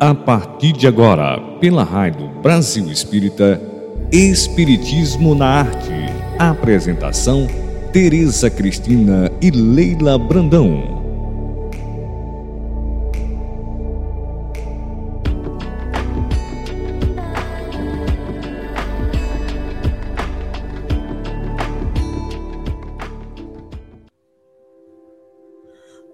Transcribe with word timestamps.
A 0.00 0.14
partir 0.14 0.74
de 0.74 0.86
agora, 0.86 1.40
pela 1.60 1.82
Rádio 1.82 2.28
Brasil 2.40 2.88
Espírita, 2.88 3.60
Espiritismo 4.12 5.34
na 5.34 5.46
Arte. 5.46 5.92
Apresentação: 6.38 7.48
Tereza 7.92 8.48
Cristina 8.48 9.28
e 9.42 9.50
Leila 9.50 10.16
Brandão. 10.16 10.97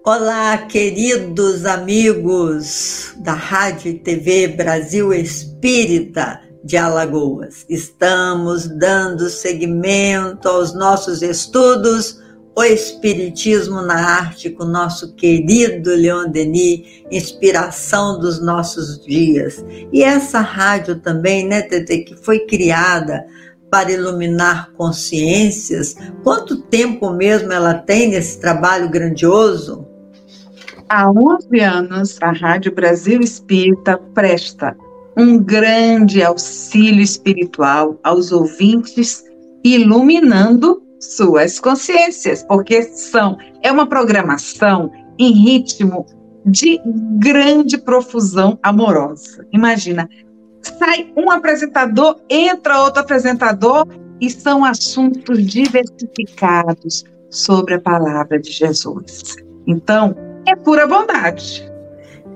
Olá, 0.07 0.55
queridos 0.59 1.65
amigos 1.65 3.15
da 3.23 3.33
Rádio 3.33 3.89
e 3.89 3.93
TV 3.95 4.49
Brasil 4.49 5.11
Espírita 5.11 6.39
de 6.63 6.77
Alagoas. 6.77 7.65
Estamos 7.67 8.67
dando 8.67 9.27
seguimento 9.31 10.47
aos 10.47 10.75
nossos 10.75 11.23
estudos, 11.23 12.21
o 12.55 12.63
Espiritismo 12.63 13.81
na 13.81 13.95
Arte, 13.95 14.51
com 14.51 14.63
nosso 14.63 15.15
querido 15.15 15.89
Leon 15.95 16.29
Denis, 16.29 17.03
inspiração 17.09 18.19
dos 18.19 18.39
nossos 18.39 19.03
dias. 19.03 19.65
E 19.91 20.03
essa 20.03 20.39
rádio 20.39 20.99
também, 20.99 21.47
né, 21.47 21.63
Tete, 21.63 22.03
que 22.03 22.15
foi 22.15 22.45
criada 22.45 23.25
para 23.71 23.91
iluminar 23.91 24.71
consciências. 24.73 25.95
Quanto 26.23 26.61
tempo 26.61 27.09
mesmo 27.09 27.51
ela 27.51 27.73
tem 27.73 28.09
nesse 28.09 28.39
trabalho 28.39 28.87
grandioso? 28.87 29.94
Há 30.87 31.09
11 31.09 31.59
anos, 31.61 32.17
a 32.21 32.31
Rádio 32.31 32.73
Brasil 32.73 33.19
Espírita 33.19 33.97
presta 34.13 34.77
um 35.17 35.39
grande 35.39 36.21
auxílio 36.21 37.01
espiritual 37.01 37.99
aos 38.03 38.31
ouvintes, 38.31 39.23
iluminando 39.63 40.83
suas 40.99 41.59
consciências, 41.59 42.43
porque 42.43 42.83
são 42.83 43.35
é 43.63 43.71
uma 43.71 43.87
programação 43.87 44.91
em 45.17 45.31
ritmo 45.31 46.05
de 46.45 46.79
grande 47.17 47.79
profusão 47.79 48.59
amorosa. 48.61 49.47
Imagina, 49.51 50.07
sai 50.61 51.11
um 51.17 51.31
apresentador, 51.31 52.21
entra 52.29 52.83
outro 52.83 53.01
apresentador 53.01 53.87
e 54.21 54.29
são 54.29 54.63
assuntos 54.63 55.43
diversificados 55.43 57.03
sobre 57.31 57.73
a 57.73 57.81
palavra 57.81 58.39
de 58.39 58.51
Jesus. 58.51 59.35
Então, 59.65 60.15
é 60.45 60.55
pura 60.55 60.87
bondade. 60.87 61.69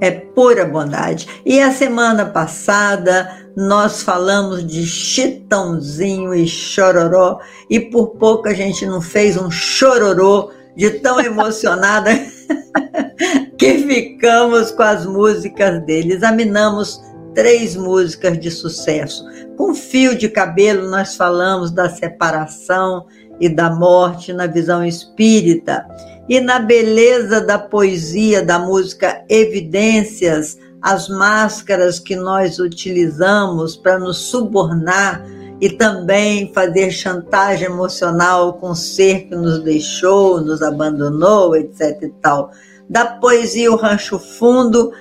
É 0.02 0.12
pura 0.12 0.66
bondade. 0.66 1.28
E 1.46 1.60
a 1.60 1.72
semana 1.72 2.26
passada 2.26 3.30
nós 3.56 4.02
falamos 4.02 4.66
de 4.66 4.86
Chitãozinho 4.86 6.34
e 6.34 6.48
Chororó, 6.48 7.40
e 7.70 7.80
por 7.80 8.12
pouco 8.12 8.48
a 8.48 8.54
gente 8.54 8.86
não 8.86 9.02
fez 9.02 9.36
um 9.36 9.52
chororô 9.52 10.52
de 10.76 10.92
tão 10.92 11.20
emocionada 11.22 12.12
que 13.58 13.80
ficamos 13.80 14.72
com 14.72 14.84
as 14.84 15.06
músicas 15.06 15.84
dele. 15.86 16.14
Examinamos 16.14 17.02
três 17.36 17.76
músicas 17.76 18.40
de 18.40 18.50
sucesso. 18.50 19.26
Com 19.58 19.76
fio 19.76 20.18
de 20.18 20.30
cabelo, 20.30 20.90
nós 20.90 21.16
falamos 21.16 21.70
da 21.70 21.90
separação 21.90 23.06
e 23.42 23.50
da 23.50 23.70
morte 23.70 24.32
na 24.32 24.48
visão 24.48 24.86
espírita 24.86 25.86
e 26.30 26.40
na 26.40 26.60
beleza 26.60 27.42
da 27.42 27.58
poesia, 27.58 28.46
da 28.46 28.60
música 28.60 29.26
Evidências, 29.28 30.60
as 30.80 31.10
máscaras 31.10 32.00
que 32.00 32.16
nós 32.16 32.60
utilizamos 32.60 33.76
para 33.76 33.98
nos 33.98 34.20
subornar 34.20 35.26
e 35.60 35.70
também 35.72 36.54
fazer 36.54 36.92
chantagem 36.92 37.66
emocional 37.66 38.54
com 38.54 38.70
o 38.70 38.76
ser 38.76 39.28
que 39.28 39.36
nos 39.36 39.60
deixou, 39.64 40.40
nos 40.40 40.62
abandonou, 40.62 41.56
etc 41.56 42.04
e 42.04 42.10
tal. 42.22 42.52
Da 42.88 43.06
poesia 43.06 43.72
O 43.72 43.76
Rancho 43.76 44.20
Fundo, 44.20 44.92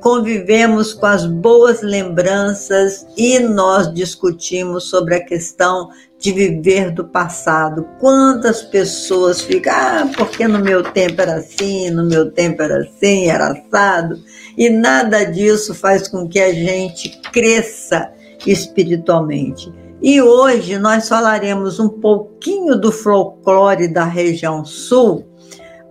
convivemos 0.00 0.92
com 0.92 1.06
as 1.06 1.24
boas 1.24 1.82
lembranças 1.82 3.06
e 3.16 3.38
nós 3.38 3.92
discutimos 3.92 4.84
sobre 4.84 5.14
a 5.14 5.24
questão 5.24 5.88
de 6.18 6.32
viver 6.32 6.90
do 6.90 7.04
passado. 7.04 7.86
Quantas 7.98 8.62
pessoas 8.62 9.40
ficam, 9.40 9.72
ah, 9.72 10.10
porque 10.16 10.46
no 10.46 10.58
meu 10.58 10.82
tempo 10.82 11.20
era 11.20 11.36
assim, 11.36 11.90
no 11.90 12.04
meu 12.04 12.30
tempo 12.30 12.62
era 12.62 12.82
assim, 12.82 13.28
era 13.28 13.52
assado, 13.52 14.20
e 14.56 14.68
nada 14.68 15.24
disso 15.24 15.74
faz 15.74 16.06
com 16.06 16.28
que 16.28 16.40
a 16.40 16.52
gente 16.52 17.20
cresça 17.32 18.12
espiritualmente. 18.46 19.72
E 20.00 20.20
hoje 20.20 20.78
nós 20.78 21.08
falaremos 21.08 21.78
um 21.78 21.88
pouquinho 21.88 22.76
do 22.76 22.90
folclore 22.90 23.86
da 23.86 24.04
região 24.04 24.64
sul, 24.64 25.24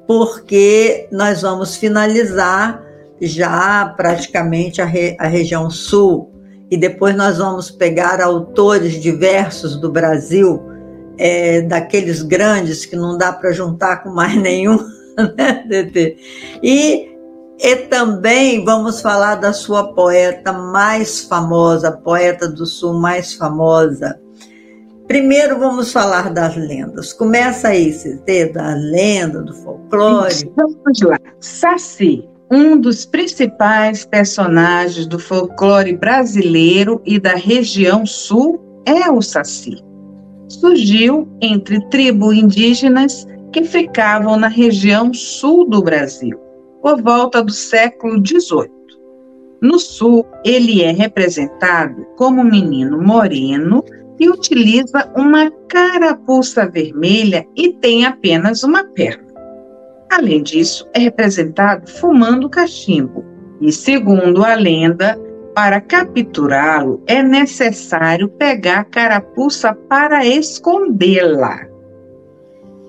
porque 0.06 1.08
nós 1.12 1.42
vamos 1.42 1.78
finalizar 1.78 2.91
já 3.28 3.94
praticamente 3.96 4.82
a, 4.82 4.86
re, 4.86 5.16
a 5.20 5.28
região 5.28 5.70
sul, 5.70 6.32
e 6.72 6.78
depois 6.78 7.16
nós 7.16 7.38
vamos 7.38 7.70
pegar 7.70 8.20
autores 8.22 8.94
diversos 8.94 9.76
do 9.76 9.92
Brasil, 9.92 10.60
é, 11.18 11.62
daqueles 11.62 12.24
grandes 12.24 12.86
que 12.86 12.96
não 12.96 13.18
dá 13.18 13.32
para 13.32 13.52
juntar 13.52 14.04
com 14.04 14.10
mais 14.10 14.36
nenhum, 14.42 14.78
né? 15.38 15.64
E, 16.64 17.12
e 17.60 17.76
também 17.90 18.66
vamos 18.66 19.02
falar 19.02 19.36
da 19.36 19.54
sua 19.54 19.94
poeta 19.94 20.52
mais 20.52 21.22
famosa, 21.22 21.92
poeta 21.92 22.48
do 22.48 22.66
Sul 22.66 22.96
mais 22.96 23.34
famosa. 23.34 24.20
Primeiro 25.08 25.60
vamos 25.60 25.92
falar 25.92 26.34
das 26.34 26.56
lendas. 26.56 27.12
Começa 27.12 27.68
aí, 27.68 27.92
Cê, 27.92 28.46
da 28.46 28.74
lenda, 28.76 29.44
do 29.44 29.54
folclore. 29.54 30.52
Vamos 30.56 31.02
lá. 31.02 31.20
Saci 31.40 32.31
um 32.52 32.78
dos 32.78 33.06
principais 33.06 34.06
personagens 34.06 35.08
do 35.08 35.18
folclore 35.18 35.96
brasileiro 35.96 37.02
e 37.06 37.18
da 37.18 37.34
região 37.34 38.06
sul 38.06 38.60
é 38.86 39.10
o 39.10 39.22
Saci. 39.22 39.82
Surgiu 40.50 41.30
entre 41.42 41.80
tribos 41.88 42.36
indígenas 42.36 43.26
que 43.54 43.64
ficavam 43.64 44.36
na 44.36 44.50
região 44.50 45.14
sul 45.14 45.70
do 45.70 45.82
Brasil, 45.82 46.38
por 46.82 47.02
volta 47.02 47.42
do 47.42 47.54
século 47.54 48.22
XVIII. 48.26 48.70
No 49.62 49.80
sul, 49.80 50.26
ele 50.44 50.82
é 50.82 50.92
representado 50.92 52.06
como 52.18 52.42
um 52.42 52.50
menino 52.50 53.02
moreno 53.02 53.82
e 54.20 54.28
utiliza 54.28 55.10
uma 55.16 55.50
carapuça 55.70 56.68
vermelha 56.68 57.46
e 57.56 57.72
tem 57.74 58.06
apenas 58.06 58.62
uma 58.64 58.84
perna. 58.84 59.31
Além 60.12 60.44
disso, 60.44 60.86
é 60.94 61.00
representado 61.00 61.90
fumando 61.90 62.50
cachimbo. 62.50 63.24
E 63.62 63.72
segundo 63.72 64.44
a 64.44 64.56
lenda, 64.56 65.18
para 65.56 65.80
capturá-lo 65.80 67.02
é 67.08 67.24
necessário 67.24 68.28
pegar 68.28 68.80
a 68.80 68.84
carapuça 68.84 69.74
para 69.74 70.26
escondê-la. 70.26 71.66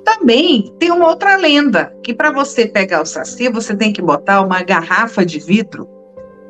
Também 0.04 0.74
tem 0.80 0.90
uma 0.90 1.08
outra 1.08 1.36
lenda, 1.36 1.96
que 2.02 2.12
para 2.12 2.32
você 2.32 2.66
pegar 2.66 3.02
o 3.02 3.06
saci, 3.06 3.48
você 3.48 3.76
tem 3.76 3.92
que 3.92 4.02
botar 4.02 4.40
uma 4.40 4.60
garrafa 4.64 5.24
de 5.24 5.38
vidro 5.38 5.88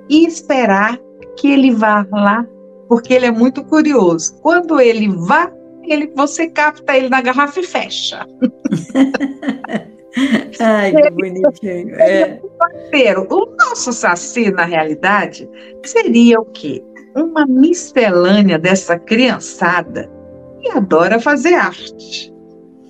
e 0.09 0.27
esperar 0.27 0.99
que 1.37 1.53
ele 1.53 1.71
vá 1.71 2.07
lá, 2.11 2.47
porque 2.89 3.13
ele 3.13 3.27
é 3.27 3.31
muito 3.31 3.63
curioso. 3.63 4.41
Quando 4.41 4.81
ele 4.81 5.11
vá, 5.11 5.53
ele, 5.83 6.11
você 6.17 6.49
capta 6.49 6.97
ele 6.97 7.11
na 7.11 7.21
garrafa 7.21 7.61
e 7.61 7.63
fecha. 7.63 8.27
Ai, 10.61 10.93
que 10.93 11.11
bonitinho. 11.11 11.95
É. 11.97 12.41
O 13.31 13.57
nosso 13.57 13.93
saci, 13.93 14.51
na 14.51 14.65
realidade, 14.65 15.49
seria 15.85 16.41
o 16.41 16.45
quê? 16.45 16.83
Uma 17.17 17.47
miscelânea 17.47 18.59
dessa 18.59 18.99
criançada 18.99 20.11
que 20.61 20.71
adora 20.71 21.21
fazer 21.21 21.55
arte. 21.55 22.33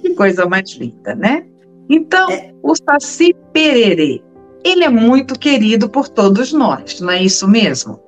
Que 0.01 0.15
coisa 0.15 0.47
mais 0.47 0.71
linda, 0.73 1.15
né? 1.15 1.47
Então, 1.89 2.31
é. 2.31 2.53
o 2.63 2.75
Saci 2.75 3.35
Pererê, 3.53 4.23
ele 4.65 4.85
é 4.85 4.89
muito 4.89 5.39
querido 5.39 5.89
por 5.89 6.09
todos 6.09 6.53
nós, 6.53 7.01
não 7.01 7.11
é 7.11 7.23
isso 7.23 7.49
mesmo? 7.49 8.01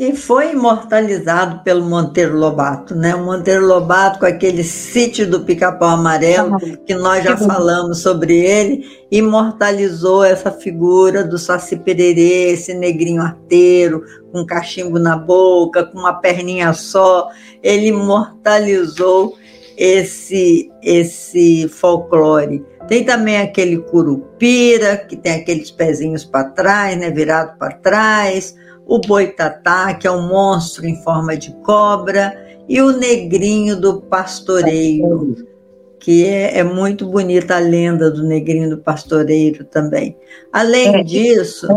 E 0.00 0.16
foi 0.16 0.52
imortalizado 0.52 1.62
pelo 1.62 1.84
Monteiro 1.84 2.34
Lobato, 2.34 2.94
né? 2.94 3.14
O 3.14 3.22
Monteiro 3.22 3.66
Lobato 3.66 4.18
com 4.18 4.24
aquele 4.24 4.64
sítio 4.64 5.30
do 5.30 5.40
Pica-Pau 5.40 5.90
Amarelo, 5.90 6.58
que 6.86 6.94
nós 6.94 7.22
já 7.22 7.36
falamos 7.36 7.98
sobre 7.98 8.34
ele, 8.34 8.82
imortalizou 9.10 10.24
essa 10.24 10.50
figura 10.50 11.22
do 11.22 11.36
Saci 11.36 11.76
Pererê, 11.76 12.52
esse 12.52 12.72
negrinho 12.72 13.20
arteiro, 13.20 14.02
com 14.32 14.46
cachimbo 14.46 14.98
na 14.98 15.18
boca, 15.18 15.84
com 15.84 15.98
uma 15.98 16.14
perninha 16.14 16.72
só. 16.72 17.28
Ele 17.62 17.88
imortalizou 17.88 19.36
esse, 19.76 20.72
esse 20.82 21.68
folclore. 21.68 22.64
Tem 22.88 23.04
também 23.04 23.36
aquele 23.36 23.76
curupira, 23.76 24.96
que 24.96 25.14
tem 25.14 25.34
aqueles 25.34 25.70
pezinhos 25.70 26.24
para 26.24 26.44
trás, 26.44 26.96
né, 26.96 27.10
virado 27.10 27.58
para 27.58 27.74
trás 27.74 28.54
o 28.90 28.98
boitatá, 28.98 29.94
que 29.94 30.04
é 30.04 30.10
um 30.10 30.26
monstro 30.26 30.84
em 30.84 31.00
forma 31.04 31.36
de 31.36 31.54
cobra, 31.62 32.34
e 32.68 32.82
o 32.82 32.90
negrinho 32.90 33.80
do 33.80 34.00
pastoreiro, 34.02 35.36
que 36.00 36.26
é, 36.26 36.58
é 36.58 36.64
muito 36.64 37.06
bonita 37.06 37.54
a 37.54 37.60
lenda 37.60 38.10
do 38.10 38.24
negrinho 38.24 38.68
do 38.68 38.78
pastoreiro 38.78 39.64
também. 39.64 40.16
Além 40.52 40.96
é, 40.96 41.02
disso. 41.04 41.68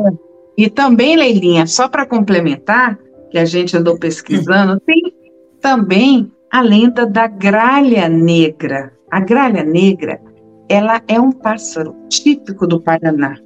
E, 0.57 0.65
e 0.65 0.69
também, 0.71 1.15
Leilinha, 1.15 1.67
só 1.67 1.87
para 1.87 2.03
complementar, 2.03 2.97
que 3.29 3.37
a 3.37 3.45
gente 3.45 3.77
andou 3.77 3.99
pesquisando, 3.99 4.79
tem 4.85 5.13
também 5.61 6.31
a 6.51 6.61
lenda 6.61 7.05
da 7.05 7.27
gralha 7.27 8.09
negra. 8.09 8.91
A 9.11 9.19
gralha 9.19 9.63
negra, 9.63 10.19
ela 10.67 10.99
é 11.07 11.21
um 11.21 11.31
pássaro 11.31 11.95
típico 12.09 12.65
do 12.65 12.81
Paraná. 12.81 13.37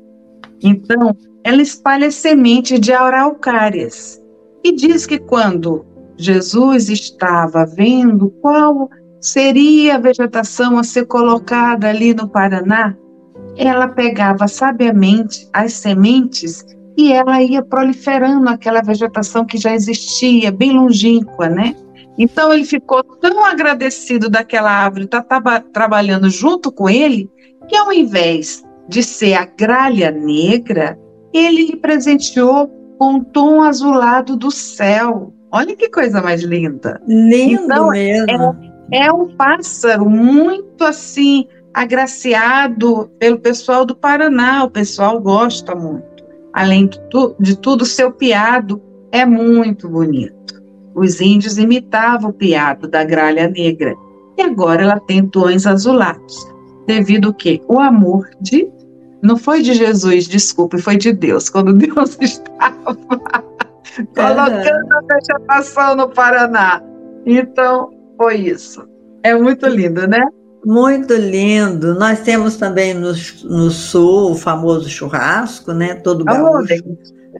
Então, 0.64 1.14
ela 1.48 1.62
espalha 1.62 2.12
sementes 2.12 2.78
de 2.78 2.92
araucárias. 2.92 4.22
E 4.66 4.76
diz 4.76 5.06
que 5.06 5.18
quando 5.18 5.86
Jesus 6.18 6.90
estava 6.90 7.66
vendo 7.66 8.30
qual 8.42 8.90
seria 9.22 9.96
a 9.96 9.98
vegetação 9.98 10.78
a 10.78 10.84
ser 10.84 11.06
colocada 11.06 11.88
ali 11.88 12.14
no 12.14 12.28
Paraná, 12.28 12.98
ela 13.56 13.88
pegava 13.88 14.46
sabiamente 14.50 15.48
as 15.54 15.72
sementes 15.72 16.66
e 16.98 17.14
ela 17.14 17.42
ia 17.42 17.64
proliferando 17.64 18.50
aquela 18.50 18.82
vegetação 18.82 19.46
que 19.46 19.58
já 19.58 19.74
existia, 19.74 20.52
bem 20.52 20.74
longínqua, 20.74 21.48
né? 21.48 21.74
Então 22.18 22.52
ele 22.52 22.66
ficou 22.66 23.02
tão 23.22 23.46
agradecido 23.46 24.30
daquela 24.30 24.70
árvore 24.70 25.06
estar 25.06 25.22
tá 25.22 25.64
trabalhando 25.72 26.30
junto 26.30 26.74
com 26.74 26.90
ele, 26.90 27.32
que 27.70 27.78
ao 27.78 27.94
invés 27.94 28.66
de 28.90 29.02
ser 29.02 29.36
a 29.36 29.46
gralha 29.46 30.12
negra, 30.12 31.00
ele 31.38 31.68
lhe 31.68 31.76
presenteou 31.78 32.68
com 32.98 33.14
um 33.14 33.24
tom 33.24 33.62
azulado 33.62 34.36
do 34.36 34.52
céu. 34.52 35.34
Olha 35.52 35.76
que 35.76 35.90
coisa 35.90 36.22
mais 36.22 36.44
linda. 36.44 37.02
Lindo 37.08 37.64
então, 37.64 37.90
mesmo. 37.90 38.56
É, 38.92 39.06
é 39.06 39.12
um 39.12 39.28
pássaro 39.36 40.10
muito 40.10 40.84
assim 40.84 41.48
agraciado 41.74 43.10
pelo 43.20 43.40
pessoal 43.40 43.86
do 43.86 43.96
Paraná. 43.96 44.64
O 44.64 44.70
pessoal 44.70 45.20
gosta 45.22 45.76
muito. 45.76 46.06
Além 46.54 46.88
de, 46.88 47.00
tu, 47.10 47.36
de 47.40 47.58
tudo, 47.58 47.86
seu 47.86 48.12
piado 48.12 48.82
é 49.12 49.26
muito 49.26 49.88
bonito. 49.88 50.62
Os 50.96 51.22
índios 51.22 51.58
imitavam 51.58 52.32
o 52.32 52.34
piado 52.34 52.88
da 52.88 53.04
gralha 53.04 53.48
negra 53.48 53.96
e 54.38 54.42
agora 54.42 54.84
ela 54.84 55.00
tem 55.00 55.28
tons 55.28 55.66
azulados, 55.66 56.48
devido 56.86 57.28
ao 57.28 57.34
quê? 57.34 57.62
O 57.68 57.80
amor 57.80 58.30
de 58.40 58.72
não 59.22 59.38
foi 59.38 59.62
de 59.62 59.74
Jesus, 59.74 60.28
desculpe, 60.28 60.82
foi 60.82 60.98
de 60.98 61.12
Deus, 61.12 61.50
quando 61.50 61.74
Deus 61.78 62.18
estava 62.22 62.96
colocando 62.96 64.94
a 64.94 65.02
vegetação 65.14 65.96
no 65.96 66.10
Paraná. 66.10 66.82
Então, 67.26 67.90
foi 68.18 68.36
isso. 68.36 68.88
É 69.24 69.36
muito 69.36 69.68
lindo, 69.68 70.08
né? 70.08 70.24
Muito 70.66 71.14
lindo. 71.14 71.96
Nós 71.96 72.22
temos 72.22 72.58
também 72.58 72.94
no, 72.94 73.14
no 73.44 73.70
sul 73.72 74.32
o 74.32 74.36
famoso 74.36 74.90
churrasco, 74.90 75.72
né? 75.74 75.96
Todo 75.96 76.26
gaúcho 76.26 76.76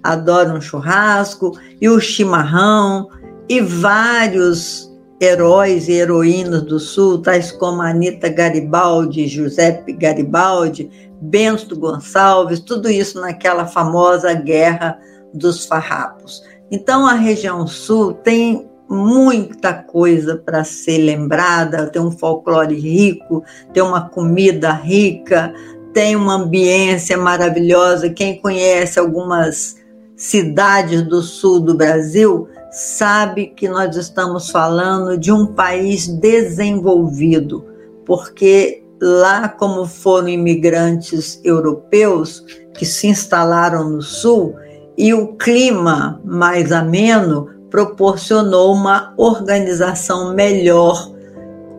adora 0.04 0.54
um 0.54 0.62
churrasco, 0.62 1.58
e 1.82 1.90
o 1.90 2.00
chimarrão, 2.00 3.08
e 3.50 3.62
vários 3.62 4.88
heróis 5.20 5.88
e 5.88 5.94
heroínas 5.94 6.62
do 6.64 6.80
sul, 6.80 7.22
tais 7.22 7.52
como 7.52 7.82
Anita 7.82 8.30
Garibaldi, 8.30 9.28
Giuseppe 9.28 9.94
Garibaldi, 9.94 10.90
Bento 11.22 11.78
Gonçalves, 11.78 12.60
tudo 12.60 12.90
isso 12.90 13.20
naquela 13.20 13.66
famosa 13.66 14.34
Guerra 14.34 15.00
dos 15.34 15.66
Farrapos. 15.66 16.44
Então 16.72 17.08
a 17.08 17.14
região 17.14 17.66
sul 17.68 18.14
tem 18.14 18.70
muita 18.90 19.74
coisa 19.74 20.38
para 20.38 20.64
ser 20.64 21.00
lembrada, 21.00 21.88
tem 21.88 22.02
um 22.02 22.12
folclore 22.12 22.76
rico, 22.76 23.44
tem 23.74 23.84
uma 23.84 24.10
comida 24.10 24.72
rica, 24.72 25.54
tem 25.94 26.16
uma 26.16 26.36
ambiência 26.36 27.18
maravilhosa. 27.18 28.10
Quem 28.10 28.40
conhece 28.40 29.00
algumas 29.00 29.76
cidades 30.16 31.02
do 31.02 31.22
sul 31.22 31.60
do 31.60 31.76
Brasil 31.76 32.48
sabe 32.72 33.48
que 33.48 33.68
nós 33.68 33.96
estamos 33.96 34.50
falando 34.50 35.18
de 35.18 35.32
um 35.32 35.48
país 35.48 36.08
desenvolvido, 36.08 37.66
porque 38.06 38.84
lá, 39.02 39.48
como 39.50 39.86
foram 39.86 40.30
imigrantes 40.30 41.40
europeus 41.44 42.44
que 42.74 42.86
se 42.86 43.08
instalaram 43.08 43.90
no 43.90 44.02
sul, 44.02 44.56
e 44.98 45.14
o 45.14 45.36
clima 45.36 46.22
mais 46.26 46.72
ameno 46.72 47.50
proporcionou 47.70 48.74
uma 48.74 49.14
organização 49.18 50.34
melhor 50.34 51.12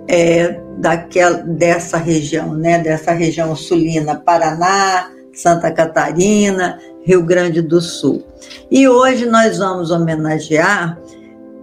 é, 0.07 0.61
daquela, 0.79 1.39
dessa 1.39 1.97
região, 1.97 2.55
né, 2.55 2.79
dessa 2.79 3.13
região 3.13 3.55
sulina, 3.57 4.17
Paraná, 4.17 5.11
Santa 5.33 5.71
Catarina, 5.71 6.79
Rio 7.05 7.23
Grande 7.23 7.63
do 7.63 7.81
Sul. 7.81 8.25
E 8.71 8.89
hoje 8.89 9.27
nós 9.27 9.59
vamos 9.59 9.91
homenagear 9.91 10.99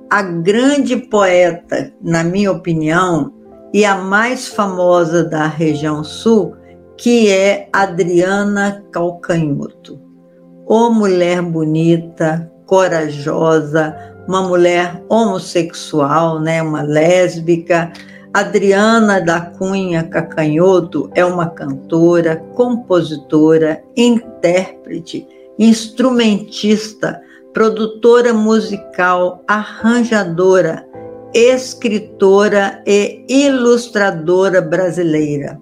a 0.10 0.22
grande 0.22 0.96
poeta, 0.96 1.92
na 2.02 2.24
minha 2.24 2.52
opinião, 2.52 3.34
e 3.76 3.84
a 3.84 3.98
mais 3.98 4.48
famosa 4.48 5.22
da 5.22 5.48
região 5.48 6.02
sul, 6.02 6.56
que 6.96 7.30
é 7.30 7.68
Adriana 7.74 8.82
Calcanhoto. 8.90 10.00
Ô 10.66 10.90
mulher 10.92 11.42
bonita, 11.42 12.50
corajosa, 12.66 13.94
uma 14.30 14.44
mulher 14.44 15.04
homossexual, 15.10 16.40
né, 16.40 16.64
uma 16.64 16.84
lésbica. 16.84 17.92
Adriana 18.34 19.20
da 19.20 19.42
Cunha 19.42 20.04
Cacanhoto 20.04 21.10
é 21.14 21.26
uma 21.26 21.50
cantora, 21.50 22.38
compositora, 22.54 23.84
intérprete, 23.98 25.28
instrumentista, 25.60 27.22
produtora 27.52 28.34
musical, 28.34 29.44
arranjadora, 29.46 30.88
escritora 31.36 32.82
e 32.88 33.26
ilustradora 33.28 34.62
brasileira, 34.62 35.60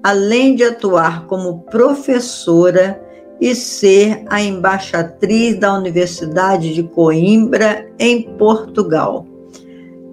além 0.00 0.54
de 0.54 0.62
atuar 0.62 1.26
como 1.26 1.62
professora 1.62 3.02
e 3.40 3.52
ser 3.52 4.22
a 4.28 4.40
embaixatriz 4.40 5.58
da 5.58 5.74
Universidade 5.74 6.72
de 6.72 6.84
Coimbra, 6.84 7.90
em 7.98 8.22
Portugal. 8.38 9.26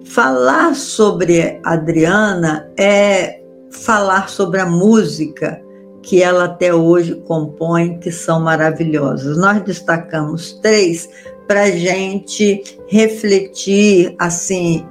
Falar 0.04 0.74
sobre 0.74 1.60
Adriana 1.64 2.68
é 2.76 3.40
falar 3.70 4.28
sobre 4.28 4.60
a 4.60 4.66
música 4.66 5.62
que 6.02 6.22
ela 6.22 6.44
até 6.44 6.74
hoje 6.74 7.14
compõe, 7.26 7.98
que 7.98 8.10
são 8.12 8.40
maravilhosas. 8.40 9.38
Nós 9.38 9.62
destacamos 9.62 10.52
três 10.60 11.08
para 11.46 11.70
gente 11.70 12.62
refletir, 12.86 14.14
assim, 14.18 14.84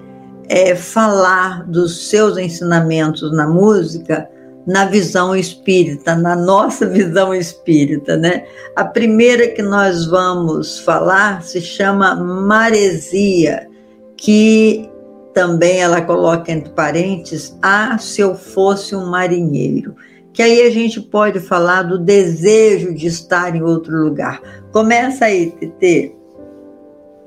é, 0.54 0.76
falar 0.76 1.64
dos 1.64 2.10
seus 2.10 2.38
ensinamentos 2.38 3.36
na 3.36 3.48
música 3.48 4.30
na 4.68 4.86
visão 4.86 5.36
espírita, 5.36 6.16
na 6.16 6.36
nossa 6.36 6.86
visão 6.88 7.34
espírita, 7.34 8.16
né? 8.16 8.46
A 8.76 8.86
primeira 8.86 9.48
que 9.48 9.64
nós 9.64 10.06
vamos 10.06 10.80
falar 10.80 11.42
se 11.42 11.60
chama 11.60 12.16
maresia, 12.16 13.68
que 14.16 14.88
também 15.34 15.82
ela 15.82 16.02
coloca 16.02 16.52
entre 16.52 16.72
parênteses, 16.72 17.58
ah, 17.60 17.98
se 17.98 18.22
eu 18.22 18.36
fosse 18.36 18.96
um 18.96 19.08
marinheiro. 19.08 19.96
Que 20.32 20.44
aí 20.44 20.68
a 20.68 20.70
gente 20.70 21.02
pode 21.02 21.40
falar 21.40 21.82
do 21.82 21.98
desejo 21.98 22.94
de 22.94 23.08
estar 23.08 23.56
em 23.56 23.64
outro 23.64 23.98
lugar. 23.98 24.40
Começa 24.72 25.26
aí, 25.26 25.52
Tete. 25.80 26.16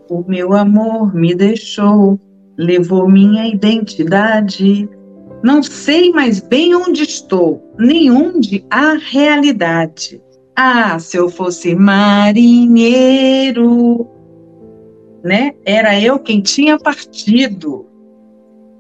O 0.09 0.25
meu 0.27 0.53
amor 0.53 1.13
me 1.13 1.35
deixou, 1.35 2.19
levou 2.59 3.09
minha 3.09 3.47
identidade, 3.47 4.89
não 5.43 5.63
sei 5.63 6.11
mais 6.11 6.41
bem 6.41 6.75
onde 6.75 7.03
estou, 7.03 7.63
nem 7.79 8.11
onde 8.11 8.67
há 8.71 8.95
realidade. 8.95 10.21
Ah, 10.57 10.99
se 10.99 11.19
eu 11.19 11.29
fosse 11.29 11.75
marinheiro, 11.75 12.97
né? 15.23 15.53
Era 15.65 16.01
eu 16.01 16.19
quem 16.19 16.41
tinha 16.41 16.79
partido. 16.79 17.87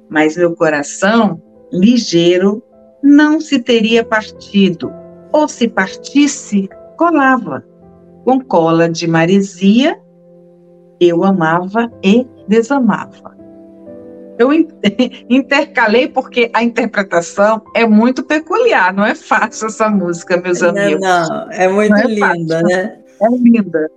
Mas 0.08 0.36
meu 0.36 0.56
coração, 0.56 1.42
ligeiro, 1.72 2.62
não 3.02 3.40
se 3.40 3.58
teria 3.58 4.02
partido. 4.04 4.90
Ou 5.32 5.46
se 5.46 5.68
partisse, 5.68 6.68
colava. 6.96 7.62
Com 8.24 8.40
cola 8.40 8.88
de 8.88 9.06
maresia, 9.06 10.00
eu 10.98 11.22
amava 11.24 11.92
e 12.02 12.26
desamava. 12.48 13.35
Eu 14.38 14.52
intercalei 15.30 16.08
porque 16.08 16.50
a 16.52 16.62
interpretação 16.62 17.62
é 17.74 17.86
muito 17.86 18.22
peculiar, 18.22 18.92
não 18.92 19.04
é 19.04 19.14
fácil 19.14 19.68
essa 19.68 19.88
música, 19.88 20.36
meus 20.36 20.62
amigos. 20.62 21.00
Não, 21.00 21.28
não 21.28 21.50
é 21.52 21.68
muito 21.68 21.90
não 21.90 21.98
é 21.98 22.06
linda, 22.06 22.60
fácil. 22.60 22.68
né? 22.68 22.98
É 23.22 23.28
linda. 23.30 23.90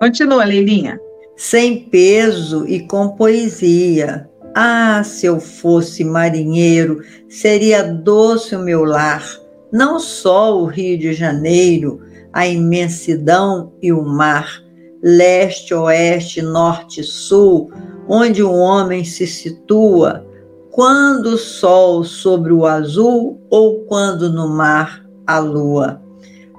Continua, 0.00 0.44
Leilinha. 0.44 0.98
Sem 1.36 1.84
peso 1.84 2.66
e 2.66 2.80
com 2.86 3.10
poesia. 3.10 4.28
Ah, 4.54 5.02
se 5.04 5.26
eu 5.26 5.38
fosse 5.38 6.02
marinheiro, 6.04 7.02
seria 7.28 7.82
doce 7.82 8.56
o 8.56 8.58
meu 8.58 8.84
lar. 8.84 9.24
Não 9.72 10.00
só 10.00 10.58
o 10.58 10.66
Rio 10.66 10.98
de 10.98 11.12
Janeiro, 11.12 12.00
a 12.32 12.46
imensidão 12.46 13.72
e 13.80 13.92
o 13.92 14.02
mar, 14.02 14.60
leste, 15.02 15.72
oeste, 15.72 16.42
norte, 16.42 17.02
sul, 17.04 17.70
onde 18.12 18.42
o 18.42 18.52
homem 18.52 19.04
se 19.04 19.24
situa, 19.24 20.26
quando 20.72 21.26
o 21.26 21.38
sol 21.38 22.02
sobre 22.02 22.52
o 22.52 22.66
azul 22.66 23.40
ou 23.48 23.84
quando 23.84 24.28
no 24.28 24.48
mar 24.48 25.06
a 25.24 25.38
lua. 25.38 26.02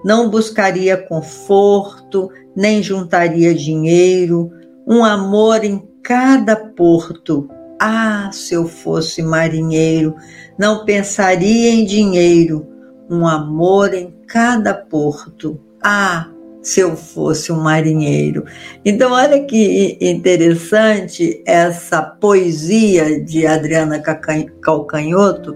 Não 0.06 0.30
buscaria 0.30 0.96
conforto, 0.96 2.30
nem 2.56 2.82
juntaria 2.82 3.54
dinheiro, 3.54 4.50
um 4.88 5.04
amor 5.04 5.66
em 5.66 5.86
cada 6.02 6.56
porto. 6.56 7.50
Ah, 7.78 8.30
se 8.32 8.54
eu 8.54 8.66
fosse 8.66 9.22
marinheiro, 9.22 10.16
não 10.58 10.86
pensaria 10.86 11.70
em 11.70 11.84
dinheiro, 11.84 12.66
um 13.10 13.28
amor 13.28 13.94
em 13.94 14.16
cada 14.26 14.74
porto. 14.74 15.60
Ah, 15.84 16.30
se 16.62 16.80
eu 16.80 16.96
fosse 16.96 17.52
um 17.52 17.60
marinheiro. 17.62 18.46
Então, 18.86 19.12
olha 19.12 19.44
que 19.44 19.98
interessante 20.00 21.42
essa 21.46 22.02
poesia 22.02 23.24
de 23.24 23.46
Adriana 23.48 24.00
Calcanhoto, 24.00 25.56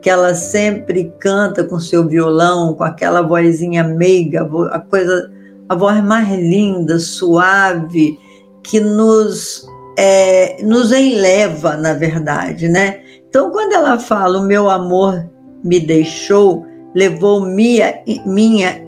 que 0.00 0.08
ela 0.08 0.34
sempre 0.34 1.12
canta 1.18 1.64
com 1.64 1.78
seu 1.78 2.06
violão, 2.06 2.74
com 2.74 2.84
aquela 2.84 3.22
vozinha 3.22 3.84
meiga, 3.84 4.48
a 4.70 4.80
coisa, 4.80 5.30
a 5.68 5.74
voz 5.74 6.02
mais 6.02 6.28
linda, 6.38 6.98
suave, 6.98 8.18
que 8.62 8.80
nos 8.80 9.66
é, 9.98 10.62
nos 10.62 10.92
enleva, 10.92 11.76
na 11.76 11.94
verdade, 11.94 12.68
né? 12.68 13.00
Então, 13.28 13.50
quando 13.50 13.72
ela 13.72 13.98
fala, 13.98 14.38
o 14.38 14.46
meu 14.46 14.68
amor 14.70 15.28
me 15.64 15.80
deixou, 15.80 16.66
levou 16.96 17.42
minha, 17.42 18.02
minha 18.24 18.82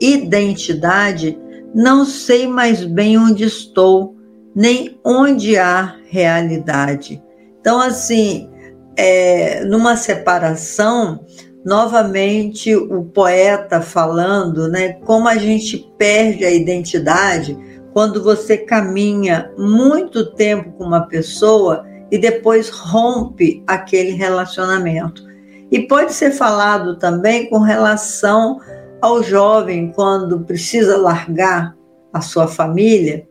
identidade, 0.00 1.38
não 1.74 2.02
sei 2.06 2.46
mais 2.46 2.82
bem 2.82 3.18
onde 3.18 3.44
estou, 3.44 4.16
nem 4.56 4.98
onde 5.04 5.58
há 5.58 5.96
realidade. 6.08 7.22
Então, 7.60 7.78
assim, 7.78 8.48
é, 8.96 9.62
numa 9.66 9.96
separação, 9.96 11.26
novamente 11.62 12.74
o 12.74 13.04
poeta 13.04 13.82
falando, 13.82 14.66
né, 14.70 14.94
como 15.04 15.28
a 15.28 15.36
gente 15.36 15.86
perde 15.98 16.46
a 16.46 16.50
identidade 16.50 17.54
quando 17.92 18.22
você 18.22 18.56
caminha 18.56 19.52
muito 19.58 20.32
tempo 20.32 20.72
com 20.72 20.84
uma 20.84 21.06
pessoa 21.06 21.84
e 22.10 22.16
depois 22.16 22.70
rompe 22.70 23.62
aquele 23.66 24.12
relacionamento. 24.12 25.31
E 25.72 25.80
pode 25.80 26.12
ser 26.12 26.32
falado 26.32 26.98
também 26.98 27.48
com 27.48 27.58
relação 27.58 28.60
ao 29.00 29.22
jovem 29.22 29.90
quando 29.90 30.40
precisa 30.40 30.98
largar 30.98 31.74
a 32.12 32.20
sua 32.20 32.46
família 32.46 33.26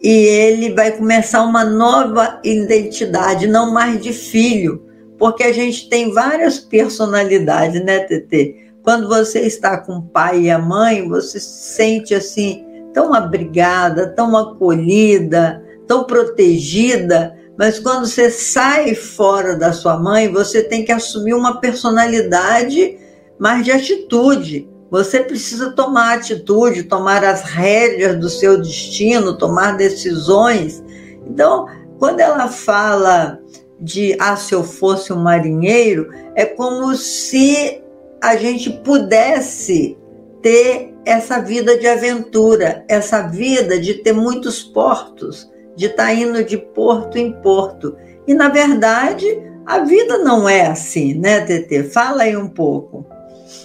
e 0.00 0.10
ele 0.10 0.72
vai 0.74 0.92
começar 0.92 1.42
uma 1.42 1.64
nova 1.64 2.40
identidade, 2.44 3.48
não 3.48 3.72
mais 3.72 4.00
de 4.00 4.12
filho, 4.12 4.84
porque 5.18 5.42
a 5.42 5.52
gente 5.52 5.88
tem 5.88 6.12
várias 6.12 6.58
personalidades, 6.58 7.84
né, 7.84 8.00
TT? 8.00 8.72
Quando 8.82 9.08
você 9.08 9.40
está 9.40 9.76
com 9.78 9.98
o 9.98 10.02
pai 10.02 10.42
e 10.42 10.50
a 10.50 10.58
mãe, 10.60 11.08
você 11.08 11.38
se 11.38 11.74
sente 11.74 12.14
assim 12.14 12.64
tão 12.92 13.12
abrigada, 13.12 14.08
tão 14.08 14.36
acolhida, 14.36 15.64
tão 15.86 16.04
protegida, 16.04 17.36
mas 17.58 17.78
quando 17.78 18.06
você 18.06 18.30
sai 18.30 18.94
fora 18.94 19.56
da 19.56 19.72
sua 19.72 19.98
mãe, 19.98 20.32
você 20.32 20.62
tem 20.62 20.84
que 20.84 20.92
assumir 20.92 21.34
uma 21.34 21.60
personalidade 21.60 22.98
mais 23.38 23.64
de 23.64 23.72
atitude. 23.72 24.68
Você 24.90 25.20
precisa 25.20 25.72
tomar 25.72 26.14
atitude, 26.18 26.84
tomar 26.84 27.24
as 27.24 27.42
rédeas 27.42 28.18
do 28.18 28.28
seu 28.28 28.60
destino, 28.60 29.36
tomar 29.36 29.76
decisões. 29.76 30.82
Então, 31.26 31.66
quando 31.98 32.20
ela 32.20 32.48
fala 32.48 33.38
de 33.80 34.16
ah, 34.18 34.36
se 34.36 34.54
eu 34.54 34.62
fosse 34.62 35.12
um 35.12 35.22
marinheiro, 35.22 36.08
é 36.34 36.44
como 36.44 36.94
se 36.94 37.82
a 38.22 38.36
gente 38.36 38.70
pudesse 38.70 39.98
ter 40.40 40.94
essa 41.04 41.40
vida 41.40 41.76
de 41.76 41.86
aventura, 41.86 42.84
essa 42.88 43.22
vida 43.22 43.78
de 43.78 43.94
ter 43.94 44.12
muitos 44.12 44.62
portos, 44.62 45.50
de 45.76 45.86
estar 45.86 46.06
tá 46.06 46.14
indo 46.14 46.44
de 46.44 46.56
porto 46.56 47.18
em 47.18 47.32
porto. 47.32 47.96
E, 48.26 48.34
na 48.34 48.48
verdade, 48.48 49.26
a 49.66 49.80
vida 49.80 50.18
não 50.18 50.48
é 50.48 50.66
assim, 50.66 51.14
né, 51.14 51.40
Tetê? 51.40 51.84
Fala 51.84 52.24
aí 52.24 52.36
um 52.36 52.48
pouco. 52.48 53.06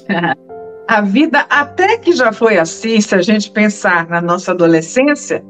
A 0.89 1.01
vida 1.01 1.45
até 1.49 1.97
que 1.97 2.13
já 2.13 2.31
foi 2.31 2.57
assim, 2.57 3.01
se 3.01 3.13
a 3.13 3.21
gente 3.21 3.51
pensar 3.51 4.07
na 4.07 4.21
nossa 4.21 4.51
adolescência, 4.51 5.43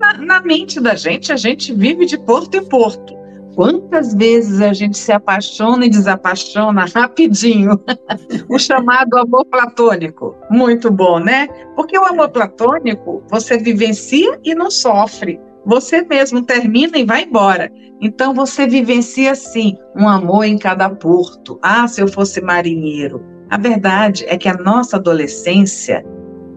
na, 0.00 0.18
na 0.18 0.40
mente 0.40 0.80
da 0.80 0.96
gente, 0.96 1.32
a 1.32 1.36
gente 1.36 1.72
vive 1.72 2.06
de 2.06 2.18
porto 2.18 2.56
em 2.56 2.64
porto. 2.64 3.14
Quantas 3.54 4.12
vezes 4.14 4.60
a 4.60 4.72
gente 4.72 4.98
se 4.98 5.12
apaixona 5.12 5.86
e 5.86 5.90
desapaixona 5.90 6.86
rapidinho? 6.92 7.80
o 8.50 8.58
chamado 8.58 9.16
amor 9.16 9.44
platônico. 9.44 10.34
Muito 10.50 10.90
bom, 10.90 11.20
né? 11.20 11.46
Porque 11.76 11.96
o 11.96 12.04
amor 12.04 12.30
platônico 12.30 13.22
você 13.30 13.58
vivencia 13.58 14.40
e 14.42 14.56
não 14.56 14.72
sofre 14.72 15.38
você 15.64 16.02
mesmo 16.02 16.42
termina 16.42 16.98
e 16.98 17.04
vai 17.04 17.24
embora. 17.24 17.70
Então 18.00 18.32
você 18.34 18.66
vivencia 18.66 19.32
assim, 19.32 19.76
um 19.96 20.08
amor 20.08 20.44
em 20.44 20.58
cada 20.58 20.88
porto. 20.88 21.58
Ah, 21.62 21.86
se 21.86 22.00
eu 22.00 22.08
fosse 22.08 22.40
marinheiro. 22.40 23.22
A 23.50 23.58
verdade 23.58 24.24
é 24.26 24.38
que 24.38 24.48
a 24.48 24.54
nossa 24.54 24.96
adolescência, 24.96 26.04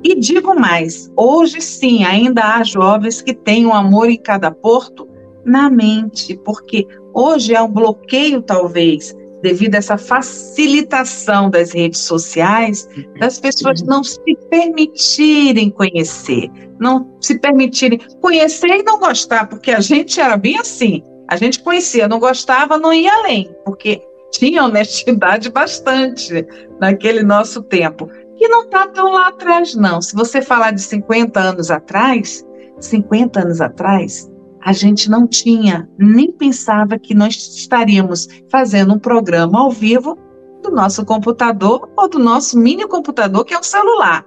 e 0.03 0.15
digo 0.19 0.53
mais, 0.53 1.11
hoje 1.17 1.59
sim, 1.59 2.03
ainda 2.03 2.55
há 2.55 2.63
jovens 2.63 3.21
que 3.21 3.33
têm 3.33 3.65
um 3.65 3.73
amor 3.73 4.09
em 4.09 4.17
cada 4.17 4.51
porto 4.51 5.07
na 5.43 5.69
mente, 5.69 6.39
porque 6.45 6.87
hoje 7.13 7.55
há 7.55 7.63
um 7.63 7.71
bloqueio, 7.71 8.41
talvez, 8.41 9.15
devido 9.43 9.75
a 9.75 9.79
essa 9.79 9.97
facilitação 9.97 11.49
das 11.49 11.73
redes 11.73 11.99
sociais, 11.99 12.87
das 13.19 13.39
pessoas 13.39 13.83
não 13.83 14.01
se 14.01 14.19
permitirem 14.49 15.69
conhecer, 15.69 16.49
não 16.79 17.13
se 17.19 17.37
permitirem 17.37 17.99
conhecer 18.21 18.69
e 18.69 18.83
não 18.83 18.97
gostar, 18.97 19.47
porque 19.47 19.71
a 19.71 19.81
gente 19.81 20.19
era 20.19 20.37
bem 20.37 20.57
assim. 20.57 21.03
A 21.27 21.35
gente 21.35 21.61
conhecia, 21.61 22.07
não 22.07 22.19
gostava, 22.19 22.77
não 22.77 22.93
ia 22.93 23.13
além, 23.13 23.53
porque 23.65 24.01
tinha 24.31 24.63
honestidade 24.63 25.49
bastante 25.51 26.45
naquele 26.79 27.21
nosso 27.21 27.61
tempo. 27.63 28.09
Que 28.37 28.47
não 28.47 28.63
está 28.63 28.87
tão 28.87 29.11
lá 29.11 29.27
atrás, 29.27 29.75
não. 29.75 30.01
Se 30.01 30.15
você 30.15 30.41
falar 30.41 30.71
de 30.71 30.81
50 30.81 31.39
anos 31.39 31.69
atrás, 31.69 32.45
50 32.79 33.41
anos 33.41 33.61
atrás, 33.61 34.31
a 34.65 34.71
gente 34.71 35.09
não 35.09 35.27
tinha, 35.27 35.89
nem 35.99 36.31
pensava 36.31 36.97
que 36.97 37.13
nós 37.13 37.35
estaríamos 37.35 38.29
fazendo 38.49 38.93
um 38.93 38.99
programa 38.99 39.59
ao 39.59 39.69
vivo 39.69 40.17
do 40.63 40.71
nosso 40.71 41.03
computador 41.05 41.91
ou 41.97 42.07
do 42.07 42.17
nosso 42.17 42.57
mini 42.57 42.87
computador, 42.87 43.43
que 43.43 43.53
é 43.53 43.59
o 43.59 43.63
celular. 43.63 44.25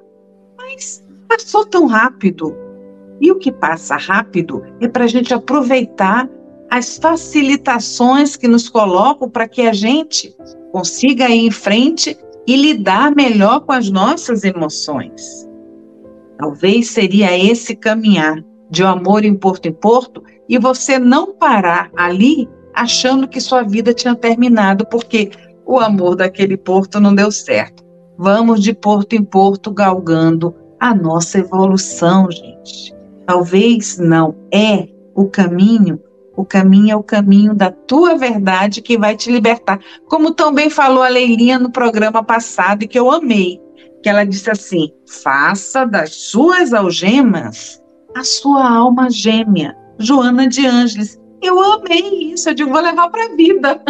Mas 0.58 1.02
passou 1.26 1.64
tão 1.64 1.86
rápido. 1.86 2.54
E 3.18 3.32
o 3.32 3.38
que 3.38 3.50
passa 3.50 3.96
rápido 3.96 4.62
é 4.78 4.86
para 4.86 5.04
a 5.04 5.08
gente 5.08 5.32
aproveitar 5.32 6.28
as 6.70 6.98
facilitações 6.98 8.36
que 8.36 8.46
nos 8.46 8.68
colocam 8.68 9.30
para 9.30 9.48
que 9.48 9.62
a 9.62 9.72
gente 9.72 10.36
consiga 10.70 11.30
ir 11.30 11.46
em 11.46 11.50
frente 11.50 12.14
e 12.46 12.56
lidar 12.56 13.14
melhor 13.14 13.60
com 13.60 13.72
as 13.72 13.90
nossas 13.90 14.44
emoções. 14.44 15.48
Talvez 16.38 16.90
seria 16.90 17.36
esse 17.38 17.74
caminhar 17.74 18.44
de 18.70 18.82
amor 18.84 19.24
em 19.24 19.34
porto 19.34 19.66
em 19.66 19.72
porto 19.72 20.22
e 20.48 20.58
você 20.58 20.98
não 20.98 21.34
parar 21.34 21.90
ali 21.96 22.48
achando 22.74 23.26
que 23.26 23.40
sua 23.40 23.62
vida 23.62 23.94
tinha 23.94 24.14
terminado 24.14 24.86
porque 24.86 25.30
o 25.64 25.80
amor 25.80 26.14
daquele 26.14 26.56
porto 26.56 27.00
não 27.00 27.14
deu 27.14 27.30
certo. 27.32 27.84
Vamos 28.18 28.62
de 28.62 28.72
porto 28.72 29.14
em 29.14 29.24
porto 29.24 29.70
galgando 29.70 30.54
a 30.78 30.94
nossa 30.94 31.38
evolução, 31.38 32.30
gente. 32.30 32.94
Talvez 33.26 33.98
não 33.98 34.34
é 34.52 34.88
o 35.14 35.26
caminho, 35.26 36.00
o 36.36 36.44
caminho 36.44 36.92
é 36.92 36.96
o 36.96 37.02
caminho 37.02 37.54
da 37.54 37.70
tua 37.70 38.16
verdade 38.16 38.82
que 38.82 38.98
vai 38.98 39.16
te 39.16 39.32
libertar. 39.32 39.80
Como 40.06 40.32
também 40.32 40.70
falou 40.70 41.02
a 41.02 41.08
Leilinha 41.08 41.58
no 41.58 41.70
programa 41.70 42.22
passado 42.22 42.84
e 42.84 42.88
que 42.88 42.98
eu 42.98 43.10
amei, 43.10 43.60
que 44.02 44.08
ela 44.08 44.24
disse 44.24 44.50
assim: 44.50 44.92
"Faça 45.22 45.84
das 45.84 46.14
suas 46.14 46.72
algemas 46.72 47.82
a 48.16 48.24
sua 48.24 48.66
alma 48.66 49.10
gêmea, 49.10 49.76
Joana 49.98 50.48
de 50.48 50.66
Ângeles. 50.66 51.20
Eu 51.42 51.60
amei 51.60 52.32
isso, 52.32 52.48
eu 52.48 52.54
digo, 52.54 52.70
vou 52.70 52.80
levar 52.80 53.10
para 53.10 53.26
a 53.26 53.36
vida. 53.36 53.82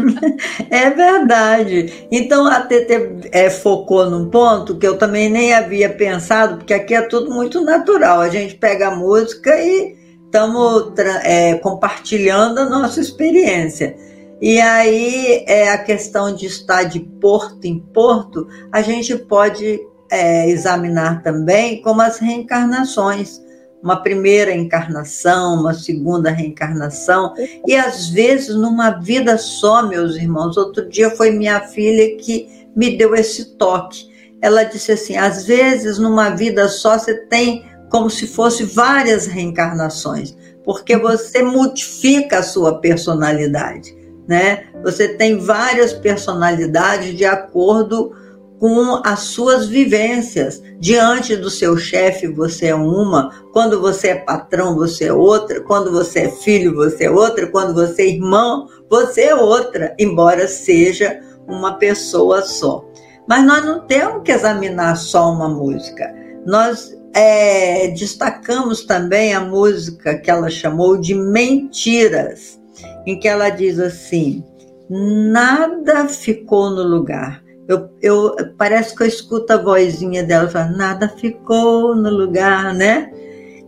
é 0.70 0.88
verdade. 0.88 2.08
Então 2.10 2.46
a 2.46 2.62
TT 2.62 3.28
é, 3.30 3.50
focou 3.50 4.08
num 4.08 4.30
ponto 4.30 4.78
que 4.78 4.86
eu 4.86 4.96
também 4.96 5.28
nem 5.28 5.52
havia 5.52 5.90
pensado, 5.90 6.56
porque 6.56 6.72
aqui 6.72 6.94
é 6.94 7.02
tudo 7.02 7.30
muito 7.30 7.60
natural. 7.60 8.20
A 8.20 8.30
gente 8.30 8.54
pega 8.54 8.88
a 8.88 8.96
música 8.96 9.54
e 9.60 9.94
estamos 10.24 10.94
é, 11.22 11.56
compartilhando 11.56 12.60
a 12.60 12.68
nossa 12.70 12.98
experiência. 12.98 13.94
E 14.40 14.58
aí 14.58 15.44
é 15.46 15.68
a 15.68 15.78
questão 15.78 16.34
de 16.34 16.46
estar 16.46 16.84
de 16.84 17.00
porto 17.00 17.66
em 17.66 17.78
porto, 17.78 18.48
a 18.72 18.80
gente 18.80 19.14
pode 19.16 19.80
é, 20.10 20.48
examinar 20.48 21.22
também 21.22 21.82
como 21.82 22.00
as 22.00 22.18
reencarnações. 22.18 23.44
Uma 23.86 24.02
primeira 24.02 24.52
encarnação, 24.52 25.60
uma 25.60 25.72
segunda 25.72 26.28
reencarnação, 26.28 27.32
e 27.64 27.76
às 27.76 28.08
vezes 28.08 28.56
numa 28.56 28.90
vida 28.90 29.38
só, 29.38 29.86
meus 29.86 30.16
irmãos. 30.16 30.56
Outro 30.56 30.88
dia 30.88 31.08
foi 31.10 31.30
minha 31.30 31.60
filha 31.60 32.16
que 32.16 32.66
me 32.74 32.96
deu 32.96 33.14
esse 33.14 33.56
toque. 33.56 34.08
Ela 34.42 34.64
disse 34.64 34.90
assim: 34.90 35.16
às 35.16 35.44
vezes 35.46 36.00
numa 36.00 36.30
vida 36.30 36.68
só 36.68 36.98
você 36.98 37.14
tem 37.14 37.64
como 37.88 38.10
se 38.10 38.26
fosse 38.26 38.64
várias 38.64 39.28
reencarnações, 39.28 40.36
porque 40.64 40.96
você 40.96 41.40
modifica 41.44 42.40
a 42.40 42.42
sua 42.42 42.80
personalidade 42.80 43.94
né? 44.26 44.64
Você 44.82 45.08
tem 45.08 45.38
várias 45.38 45.92
personalidades 45.92 47.16
de 47.16 47.24
acordo 47.24 48.12
com 48.58 49.00
as 49.04 49.20
suas 49.20 49.68
vivências. 49.68 50.62
Diante 50.78 51.36
do 51.36 51.50
seu 51.50 51.76
chefe, 51.76 52.26
você 52.26 52.66
é 52.66 52.74
uma, 52.74 53.30
quando 53.52 53.80
você 53.80 54.08
é 54.08 54.14
patrão, 54.14 54.74
você 54.74 55.06
é 55.06 55.12
outra, 55.12 55.60
quando 55.60 55.90
você 55.90 56.20
é 56.20 56.30
filho, 56.30 56.74
você 56.74 57.04
é 57.04 57.10
outra, 57.10 57.46
quando 57.46 57.74
você 57.74 58.02
é 58.02 58.08
irmão, 58.08 58.68
você 58.90 59.22
é 59.22 59.34
outra, 59.34 59.94
embora 59.98 60.46
seja 60.46 61.20
uma 61.46 61.74
pessoa 61.74 62.42
só. 62.42 62.84
Mas 63.28 63.44
nós 63.44 63.64
não 63.64 63.80
temos 63.86 64.22
que 64.22 64.32
examinar 64.32 64.96
só 64.96 65.32
uma 65.32 65.48
música. 65.48 66.14
Nós 66.46 66.96
é, 67.14 67.88
destacamos 67.88 68.84
também 68.84 69.34
a 69.34 69.40
música 69.40 70.16
que 70.18 70.30
ela 70.30 70.50
chamou 70.50 70.96
de 70.96 71.14
Mentiras 71.14 72.60
em 73.06 73.18
que 73.18 73.26
ela 73.26 73.48
diz 73.48 73.78
assim: 73.78 74.44
nada 74.88 76.08
ficou 76.08 76.70
no 76.70 76.82
lugar. 76.82 77.42
Eu, 77.68 77.90
eu, 78.00 78.36
parece 78.56 78.94
que 78.94 79.02
eu 79.02 79.06
escuto 79.06 79.52
a 79.52 79.56
vozinha 79.56 80.22
dela 80.22 80.48
falando, 80.48 80.76
nada 80.76 81.08
ficou 81.08 81.96
no 81.96 82.10
lugar, 82.10 82.72
né? 82.72 83.10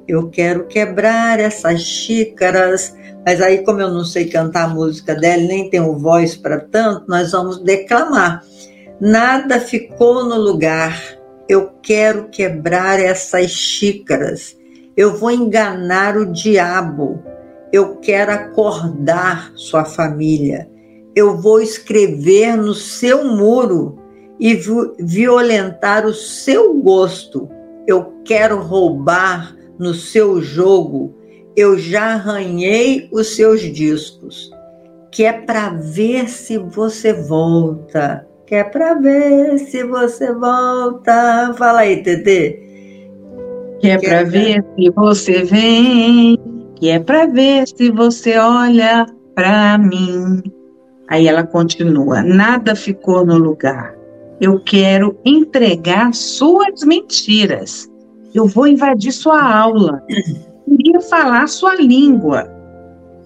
Eu 0.07 0.31
quero 0.31 0.67
quebrar 0.67 1.41
essas 1.41 1.83
xícaras, 1.83 2.97
mas 3.27 3.43
aí, 3.43 3.59
como 3.65 3.81
eu 3.81 3.91
não 3.91 4.05
sei 4.05 4.27
cantar 4.27 4.65
a 4.65 4.69
música 4.69 5.15
dela, 5.15 5.43
nem 5.43 5.69
tenho 5.69 5.99
voz 5.99 6.37
para 6.37 6.61
tanto, 6.61 7.05
nós 7.09 7.33
vamos 7.33 7.59
declamar. 7.59 8.43
Nada 9.01 9.61
ficou 9.61 10.25
no 10.25 10.37
lugar, 10.37 11.01
eu 11.49 11.71
quero 11.83 12.29
quebrar 12.29 13.01
essas 13.01 13.51
xícaras, 13.51 14.57
eu 14.97 15.17
vou 15.17 15.31
enganar 15.31 16.17
o 16.17 16.27
diabo, 16.27 17.23
eu 17.73 17.97
quero 17.97 18.33
acordar 18.33 19.53
sua 19.55 19.85
família. 19.85 20.69
Eu 21.19 21.37
vou 21.37 21.61
escrever 21.61 22.57
no 22.57 22.73
seu 22.75 23.25
muro 23.25 23.99
e 24.39 24.57
violentar 25.01 26.07
o 26.07 26.15
seu 26.15 26.73
gosto. 26.75 27.49
Eu 27.89 28.13
quero 28.25 28.61
roubar 28.61 29.57
no 29.77 29.95
seu 29.95 30.41
jogo. 30.41 31.13
Eu 31.57 31.77
já 31.77 32.13
arranhei 32.15 33.09
os 33.11 33.35
seus 33.35 33.63
discos. 33.63 34.49
Que 35.11 35.25
é 35.25 35.33
para 35.33 35.71
ver 35.71 36.29
se 36.29 36.57
você 36.57 37.13
volta. 37.13 38.25
Que 38.47 38.55
é 38.55 38.63
para 38.63 38.95
ver 38.95 39.59
se 39.59 39.83
você 39.83 40.33
volta. 40.33 41.53
Fala 41.59 41.81
aí, 41.81 42.01
Tete. 42.01 42.63
Que 43.81 43.89
é 43.89 43.99
para 43.99 44.23
ver 44.23 44.65
se 44.77 44.89
você 44.91 45.43
vem 45.43 46.39
que 46.77 46.91
é 46.91 47.01
para 47.01 47.27
ver 47.27 47.67
se 47.67 47.91
você 47.91 48.39
olha 48.39 49.05
para 49.35 49.77
mim. 49.79 50.41
Aí 51.09 51.27
ela 51.27 51.45
continua: 51.45 52.23
nada 52.23 52.77
ficou 52.77 53.25
no 53.25 53.37
lugar. 53.37 53.95
Eu 54.41 54.61
quero 54.61 55.19
entregar 55.25 56.15
suas 56.15 56.85
mentiras. 56.85 57.89
Eu 58.35 58.47
vou 58.47 58.67
invadir 58.67 59.13
sua 59.13 59.43
aula. 59.43 60.03
Queria 60.65 61.01
falar 61.01 61.49
sua 61.49 61.75
língua. 61.75 62.49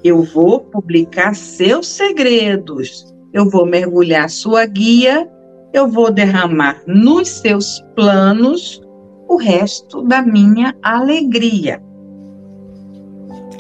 Eu 0.03 0.23
vou 0.23 0.61
publicar 0.61 1.35
seus 1.35 1.87
segredos. 1.89 3.13
Eu 3.33 3.51
vou 3.51 3.67
mergulhar 3.67 4.31
sua 4.31 4.65
guia. 4.65 5.29
Eu 5.73 5.89
vou 5.89 6.11
derramar 6.11 6.83
nos 6.87 7.29
seus 7.29 7.81
planos 7.95 8.81
o 9.29 9.37
resto 9.37 10.03
da 10.03 10.23
minha 10.23 10.75
alegria 10.83 11.81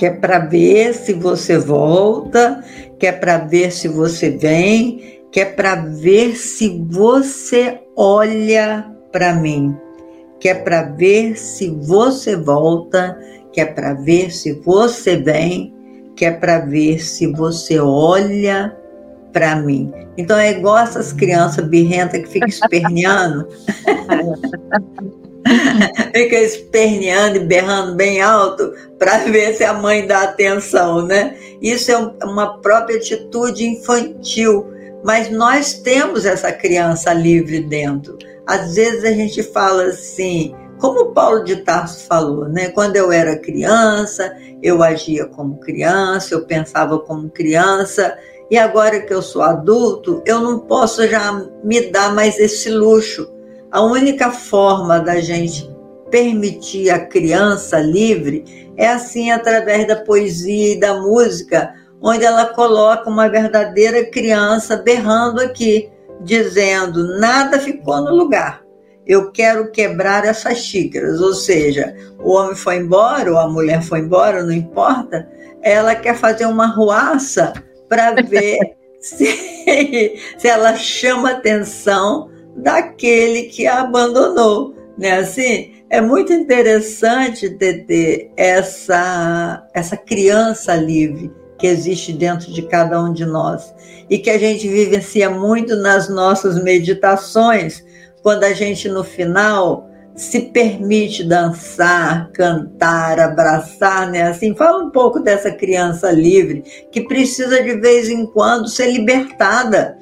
que 0.02 0.06
é 0.06 0.10
para 0.10 0.40
ver 0.40 0.94
se 0.94 1.12
você 1.12 1.56
volta, 1.56 2.60
que 3.02 3.08
é 3.08 3.10
para 3.10 3.36
ver 3.36 3.72
se 3.72 3.88
você 3.88 4.30
vem, 4.30 5.18
que 5.32 5.40
é 5.40 5.44
para 5.44 5.74
ver 5.74 6.36
se 6.36 6.86
você 6.88 7.80
olha 7.96 8.88
para 9.10 9.34
mim, 9.34 9.76
que 10.38 10.48
é 10.48 10.54
para 10.54 10.84
ver 10.84 11.36
se 11.36 11.68
você 11.68 12.36
volta, 12.36 13.18
que 13.52 13.60
é 13.60 13.66
para 13.66 13.92
ver 13.94 14.30
se 14.30 14.52
você 14.52 15.16
vem, 15.16 15.74
que 16.14 16.24
é 16.24 16.30
para 16.30 16.60
ver 16.60 17.02
se 17.02 17.26
você 17.26 17.80
olha 17.80 18.72
para 19.32 19.56
mim. 19.56 19.92
Então 20.16 20.38
é 20.38 20.52
igual 20.52 20.78
essas 20.78 21.12
crianças 21.12 21.66
birrentas 21.66 22.22
que 22.22 22.28
ficam 22.28 22.48
esperneando. 22.48 23.48
Fica 26.14 26.36
esperneando 26.36 27.36
e 27.36 27.44
berrando 27.44 27.94
bem 27.94 28.20
alto 28.20 28.72
para 28.98 29.18
ver 29.18 29.54
se 29.54 29.64
a 29.64 29.74
mãe 29.74 30.06
dá 30.06 30.22
atenção, 30.22 31.06
né? 31.06 31.36
Isso 31.60 31.90
é 31.90 31.96
uma 32.24 32.60
própria 32.60 32.96
atitude 32.96 33.66
infantil, 33.66 34.72
mas 35.04 35.30
nós 35.30 35.74
temos 35.74 36.24
essa 36.24 36.52
criança 36.52 37.12
livre 37.12 37.60
dentro. 37.60 38.16
Às 38.46 38.74
vezes 38.74 39.04
a 39.04 39.12
gente 39.12 39.42
fala 39.42 39.84
assim, 39.84 40.54
como 40.78 41.12
Paulo 41.12 41.44
de 41.44 41.56
Tarso 41.56 42.06
falou, 42.06 42.48
né? 42.48 42.68
Quando 42.68 42.96
eu 42.96 43.12
era 43.12 43.38
criança, 43.38 44.36
eu 44.62 44.82
agia 44.82 45.26
como 45.26 45.58
criança, 45.60 46.34
eu 46.34 46.44
pensava 46.44 46.98
como 46.98 47.30
criança, 47.30 48.16
e 48.50 48.58
agora 48.58 49.00
que 49.00 49.14
eu 49.14 49.22
sou 49.22 49.42
adulto, 49.42 50.22
eu 50.26 50.40
não 50.40 50.58
posso 50.58 51.06
já 51.08 51.32
me 51.64 51.90
dar 51.90 52.14
mais 52.14 52.38
esse 52.38 52.68
luxo 52.68 53.31
a 53.72 53.80
única 53.80 54.30
forma 54.30 55.00
da 55.00 55.18
gente 55.18 55.66
permitir 56.10 56.90
a 56.90 57.06
criança 57.06 57.78
livre 57.80 58.70
é 58.76 58.86
assim 58.86 59.30
através 59.30 59.86
da 59.88 59.96
poesia 59.96 60.74
e 60.74 60.78
da 60.78 61.00
música, 61.00 61.72
onde 62.02 62.22
ela 62.22 62.44
coloca 62.52 63.08
uma 63.08 63.30
verdadeira 63.30 64.04
criança 64.04 64.76
berrando 64.76 65.40
aqui, 65.40 65.90
dizendo: 66.20 67.18
nada 67.18 67.58
ficou 67.58 68.02
no 68.02 68.14
lugar. 68.14 68.62
Eu 69.06 69.32
quero 69.32 69.70
quebrar 69.70 70.26
essas 70.26 70.58
xícaras. 70.58 71.20
Ou 71.20 71.32
seja, 71.32 71.96
o 72.20 72.32
homem 72.32 72.54
foi 72.54 72.76
embora, 72.76 73.32
ou 73.32 73.38
a 73.38 73.48
mulher 73.48 73.82
foi 73.82 74.00
embora, 74.00 74.42
não 74.42 74.52
importa. 74.52 75.26
Ela 75.62 75.94
quer 75.94 76.14
fazer 76.14 76.44
uma 76.44 76.66
ruaça 76.66 77.54
para 77.88 78.12
ver 78.22 78.58
se, 79.00 80.14
se 80.36 80.46
ela 80.46 80.76
chama 80.76 81.30
atenção 81.30 82.30
daquele 82.56 83.44
que 83.44 83.66
a 83.66 83.80
abandonou, 83.80 84.74
né? 84.98 85.18
Assim, 85.18 85.72
é 85.88 86.00
muito 86.00 86.32
interessante 86.32 87.50
ter, 87.50 88.30
essa 88.36 89.66
essa 89.74 89.96
criança 89.96 90.74
livre 90.74 91.30
que 91.58 91.66
existe 91.66 92.12
dentro 92.12 92.52
de 92.52 92.62
cada 92.62 93.02
um 93.02 93.12
de 93.12 93.24
nós 93.24 93.74
e 94.10 94.18
que 94.18 94.30
a 94.30 94.38
gente 94.38 94.66
vivencia 94.68 95.30
muito 95.30 95.76
nas 95.76 96.08
nossas 96.08 96.62
meditações, 96.62 97.84
quando 98.22 98.44
a 98.44 98.52
gente 98.52 98.88
no 98.88 99.04
final 99.04 99.88
se 100.14 100.40
permite 100.40 101.24
dançar, 101.24 102.30
cantar, 102.32 103.18
abraçar, 103.18 104.10
né? 104.10 104.24
Assim, 104.24 104.54
fala 104.54 104.84
um 104.84 104.90
pouco 104.90 105.20
dessa 105.20 105.50
criança 105.50 106.10
livre 106.10 106.62
que 106.90 107.02
precisa 107.02 107.62
de 107.62 107.76
vez 107.76 108.08
em 108.08 108.26
quando 108.26 108.68
ser 108.68 108.92
libertada, 108.92 109.98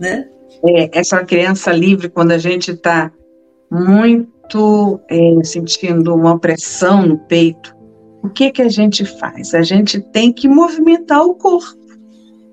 né? 0.00 0.28
É, 0.66 0.98
essa 0.98 1.24
criança 1.24 1.72
livre, 1.72 2.08
quando 2.08 2.32
a 2.32 2.38
gente 2.38 2.72
está 2.72 3.12
muito 3.70 5.00
é, 5.08 5.44
sentindo 5.44 6.14
uma 6.14 6.38
pressão 6.38 7.06
no 7.06 7.18
peito, 7.18 7.74
o 8.22 8.28
que, 8.30 8.50
que 8.50 8.62
a 8.62 8.68
gente 8.68 9.04
faz? 9.04 9.54
A 9.54 9.62
gente 9.62 10.00
tem 10.00 10.32
que 10.32 10.48
movimentar 10.48 11.22
o 11.24 11.34
corpo. 11.34 11.84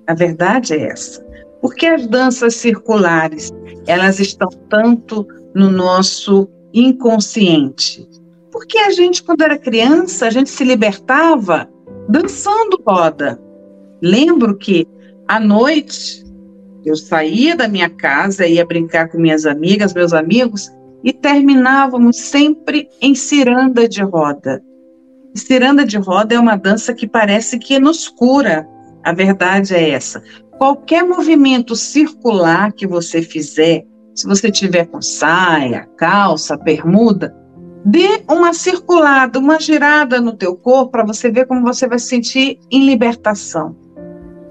A 0.07 0.13
verdade 0.13 0.73
é 0.73 0.89
essa. 0.89 1.25
Porque 1.61 1.85
as 1.85 2.05
danças 2.07 2.55
circulares, 2.55 3.51
elas 3.87 4.19
estão 4.19 4.49
tanto 4.67 5.25
no 5.55 5.69
nosso 5.69 6.49
inconsciente. 6.73 8.05
Porque 8.51 8.77
a 8.79 8.89
gente, 8.91 9.23
quando 9.23 9.43
era 9.43 9.57
criança, 9.57 10.27
a 10.27 10.29
gente 10.29 10.49
se 10.49 10.63
libertava 10.65 11.69
dançando 12.09 12.81
roda. 12.85 13.39
Lembro 14.01 14.57
que 14.57 14.85
à 15.27 15.39
noite 15.39 16.25
eu 16.89 16.95
saía 16.95 17.55
da 17.55 17.67
minha 17.67 17.89
casa, 17.89 18.47
ia 18.47 18.65
brincar 18.65 19.09
com 19.09 19.17
minhas 19.17 19.45
amigas, 19.45 19.93
meus 19.93 20.13
amigos, 20.13 20.71
e 21.03 21.11
terminávamos 21.11 22.17
sempre 22.17 22.87
em 23.01 23.15
ciranda 23.15 23.87
de 23.87 24.01
roda. 24.03 24.61
Ciranda 25.35 25.85
de 25.85 25.97
roda 25.97 26.35
é 26.35 26.39
uma 26.39 26.55
dança 26.55 26.93
que 26.93 27.07
parece 27.07 27.57
que 27.57 27.79
nos 27.79 28.07
cura. 28.07 28.67
A 29.03 29.13
verdade 29.13 29.73
é 29.73 29.89
essa. 29.91 30.21
Qualquer 30.57 31.03
movimento 31.03 31.75
circular 31.75 32.71
que 32.73 32.85
você 32.85 33.21
fizer, 33.21 33.85
se 34.13 34.27
você 34.27 34.51
tiver 34.51 34.85
com 34.85 35.01
saia, 35.01 35.87
calça, 35.97 36.57
bermuda, 36.57 37.35
dê 37.83 38.21
uma 38.29 38.53
circulada, 38.53 39.39
uma 39.39 39.59
girada 39.59 40.21
no 40.21 40.35
teu 40.35 40.55
corpo 40.55 40.91
para 40.91 41.05
você 41.05 41.31
ver 41.31 41.47
como 41.47 41.63
você 41.63 41.87
vai 41.87 41.97
se 41.97 42.07
sentir 42.07 42.59
em 42.69 42.85
libertação. 42.85 43.75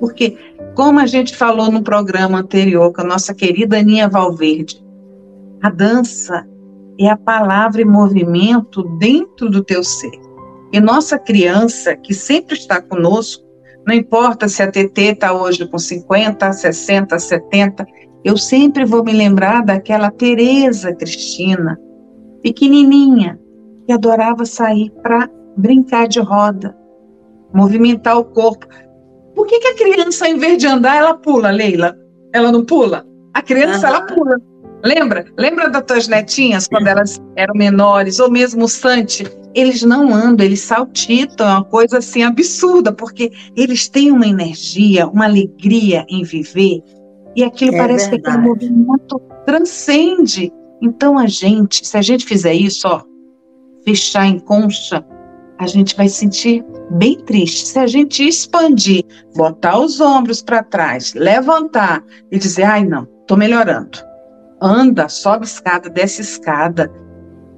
Porque, 0.00 0.36
como 0.80 0.98
a 0.98 1.04
gente 1.04 1.36
falou 1.36 1.70
no 1.70 1.82
programa 1.82 2.38
anterior 2.38 2.90
com 2.90 3.02
a 3.02 3.04
nossa 3.04 3.34
querida 3.34 3.78
Aninha 3.78 4.08
Valverde, 4.08 4.82
a 5.62 5.68
dança 5.68 6.48
é 6.98 7.06
a 7.06 7.18
palavra 7.18 7.82
e 7.82 7.84
movimento 7.84 8.84
dentro 8.96 9.50
do 9.50 9.62
teu 9.62 9.84
ser. 9.84 10.18
E 10.72 10.80
nossa 10.80 11.18
criança, 11.18 11.94
que 11.94 12.14
sempre 12.14 12.54
está 12.54 12.80
conosco, 12.80 13.44
não 13.86 13.94
importa 13.94 14.48
se 14.48 14.62
a 14.62 14.70
TT 14.70 15.02
está 15.02 15.34
hoje 15.34 15.68
com 15.68 15.78
50, 15.78 16.50
60, 16.50 17.18
70, 17.18 17.86
eu 18.24 18.38
sempre 18.38 18.86
vou 18.86 19.04
me 19.04 19.12
lembrar 19.12 19.62
daquela 19.62 20.10
Tereza 20.10 20.94
Cristina, 20.94 21.78
pequenininha, 22.42 23.38
que 23.84 23.92
adorava 23.92 24.46
sair 24.46 24.90
para 25.02 25.28
brincar 25.58 26.08
de 26.08 26.20
roda, 26.20 26.74
movimentar 27.52 28.16
o 28.16 28.24
corpo. 28.24 28.66
Por 29.40 29.46
que, 29.46 29.58
que 29.58 29.68
a 29.68 29.74
criança, 29.74 30.28
em 30.28 30.36
vez 30.36 30.58
de 30.58 30.66
andar, 30.66 30.96
ela 30.96 31.14
pula, 31.14 31.50
Leila? 31.50 31.96
Ela 32.30 32.52
não 32.52 32.62
pula? 32.62 33.06
A 33.32 33.40
criança, 33.40 33.88
uhum. 33.88 33.94
ela 33.94 34.02
pula. 34.02 34.36
Lembra? 34.84 35.24
Lembra 35.38 35.70
das 35.70 35.82
tuas 35.82 36.08
netinhas, 36.08 36.68
quando 36.68 36.86
elas 36.86 37.18
eram 37.36 37.54
menores, 37.54 38.20
ou 38.20 38.30
mesmo 38.30 38.64
o 38.64 38.68
Sante? 38.68 39.24
Eles 39.54 39.82
não 39.82 40.14
andam, 40.14 40.44
eles 40.44 40.60
saltitam, 40.60 41.48
é 41.48 41.52
uma 41.52 41.64
coisa 41.64 41.96
assim 41.96 42.22
absurda, 42.22 42.92
porque 42.92 43.32
eles 43.56 43.88
têm 43.88 44.10
uma 44.10 44.26
energia, 44.26 45.08
uma 45.08 45.24
alegria 45.24 46.04
em 46.10 46.22
viver, 46.22 46.82
e 47.34 47.42
aquilo 47.42 47.74
é 47.76 47.78
parece 47.78 48.10
verdade. 48.10 48.22
que 48.22 48.28
aquele 48.28 48.46
movimento 48.46 49.22
transcende. 49.46 50.52
Então 50.82 51.16
a 51.16 51.26
gente, 51.26 51.86
se 51.86 51.96
a 51.96 52.02
gente 52.02 52.26
fizer 52.26 52.52
isso, 52.52 52.86
ó, 52.86 53.00
fechar 53.86 54.26
em 54.26 54.38
concha, 54.38 55.02
a 55.60 55.66
gente 55.66 55.94
vai 55.94 56.08
sentir 56.08 56.64
bem 56.90 57.16
triste. 57.24 57.66
Se 57.66 57.78
a 57.78 57.86
gente 57.86 58.26
expandir, 58.26 59.04
botar 59.36 59.78
os 59.78 60.00
ombros 60.00 60.42
para 60.42 60.62
trás, 60.62 61.14
levantar 61.14 62.02
e 62.32 62.38
dizer, 62.38 62.64
ai 62.64 62.84
não, 62.84 63.06
tô 63.26 63.36
melhorando 63.36 64.10
anda, 64.60 65.08
sobe 65.08 65.46
escada, 65.46 65.88
desce 65.88 66.20
escada, 66.20 66.92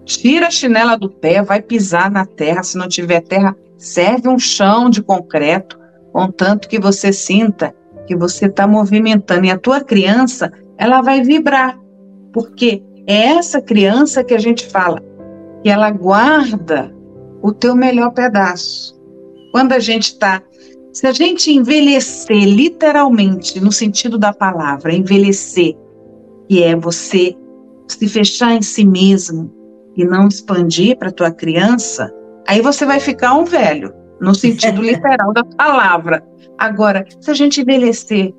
tira 0.04 0.46
a 0.46 0.50
chinela 0.50 0.96
do 0.96 1.10
pé, 1.10 1.42
vai 1.42 1.60
pisar 1.60 2.10
na 2.10 2.24
terra, 2.24 2.62
se 2.62 2.78
não 2.78 2.88
tiver 2.88 3.22
terra, 3.22 3.56
serve 3.76 4.28
um 4.28 4.38
chão 4.38 4.88
de 4.88 5.02
concreto, 5.02 5.78
contanto 6.12 6.68
que 6.68 6.78
você 6.78 7.12
sinta 7.12 7.74
que 8.06 8.16
você 8.16 8.46
está 8.46 8.66
movimentando. 8.66 9.46
E 9.46 9.50
a 9.50 9.58
tua 9.58 9.80
criança, 9.80 10.52
ela 10.78 11.00
vai 11.02 11.22
vibrar, 11.22 11.78
porque 12.32 12.82
é 13.06 13.26
essa 13.36 13.60
criança 13.60 14.22
que 14.22 14.34
a 14.34 14.38
gente 14.38 14.66
fala, 14.66 15.00
que 15.62 15.68
ela 15.68 15.90
guarda 15.90 16.94
o 17.42 17.52
teu 17.52 17.74
melhor 17.74 18.12
pedaço. 18.12 18.98
Quando 19.50 19.72
a 19.72 19.78
gente 19.78 20.12
está. 20.12 20.42
Se 20.92 21.06
a 21.06 21.12
gente 21.12 21.50
envelhecer, 21.50 22.44
literalmente, 22.44 23.58
no 23.60 23.72
sentido 23.72 24.18
da 24.18 24.32
palavra, 24.32 24.94
envelhecer 24.94 25.74
que 26.48 26.62
é 26.62 26.76
você 26.76 27.34
se 27.88 28.08
fechar 28.08 28.52
em 28.52 28.62
si 28.62 28.84
mesmo 28.84 29.50
e 29.96 30.04
não 30.04 30.28
expandir 30.28 30.98
para 30.98 31.10
tua 31.10 31.30
criança, 31.30 32.12
aí 32.46 32.60
você 32.60 32.84
vai 32.84 33.00
ficar 33.00 33.34
um 33.34 33.44
velho, 33.44 33.92
no 34.20 34.34
sentido 34.34 34.80
literal 34.82 35.32
da 35.32 35.44
palavra. 35.44 36.22
Agora, 36.58 37.06
se 37.20 37.30
a 37.30 37.34
gente 37.34 37.62
envelhecer 37.62 38.34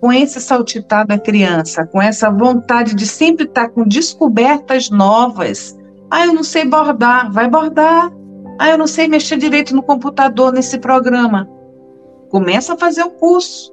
com 0.00 0.10
esse 0.10 0.40
saltitar 0.40 1.06
da 1.06 1.18
criança, 1.18 1.86
com 1.86 2.00
essa 2.00 2.30
vontade 2.30 2.94
de 2.94 3.06
sempre 3.06 3.44
estar 3.44 3.68
com 3.68 3.86
descobertas 3.86 4.88
novas, 4.88 5.76
ah, 6.10 6.26
eu 6.26 6.32
não 6.32 6.42
sei 6.42 6.64
bordar, 6.64 7.30
vai 7.30 7.48
bordar. 7.48 8.10
Ah, 8.60 8.68
eu 8.68 8.78
não 8.78 8.86
sei 8.86 9.08
mexer 9.08 9.38
direito 9.38 9.74
no 9.74 9.82
computador 9.82 10.52
nesse 10.52 10.78
programa. 10.78 11.48
Começa 12.28 12.74
a 12.74 12.78
fazer 12.78 13.02
o 13.02 13.10
curso. 13.10 13.72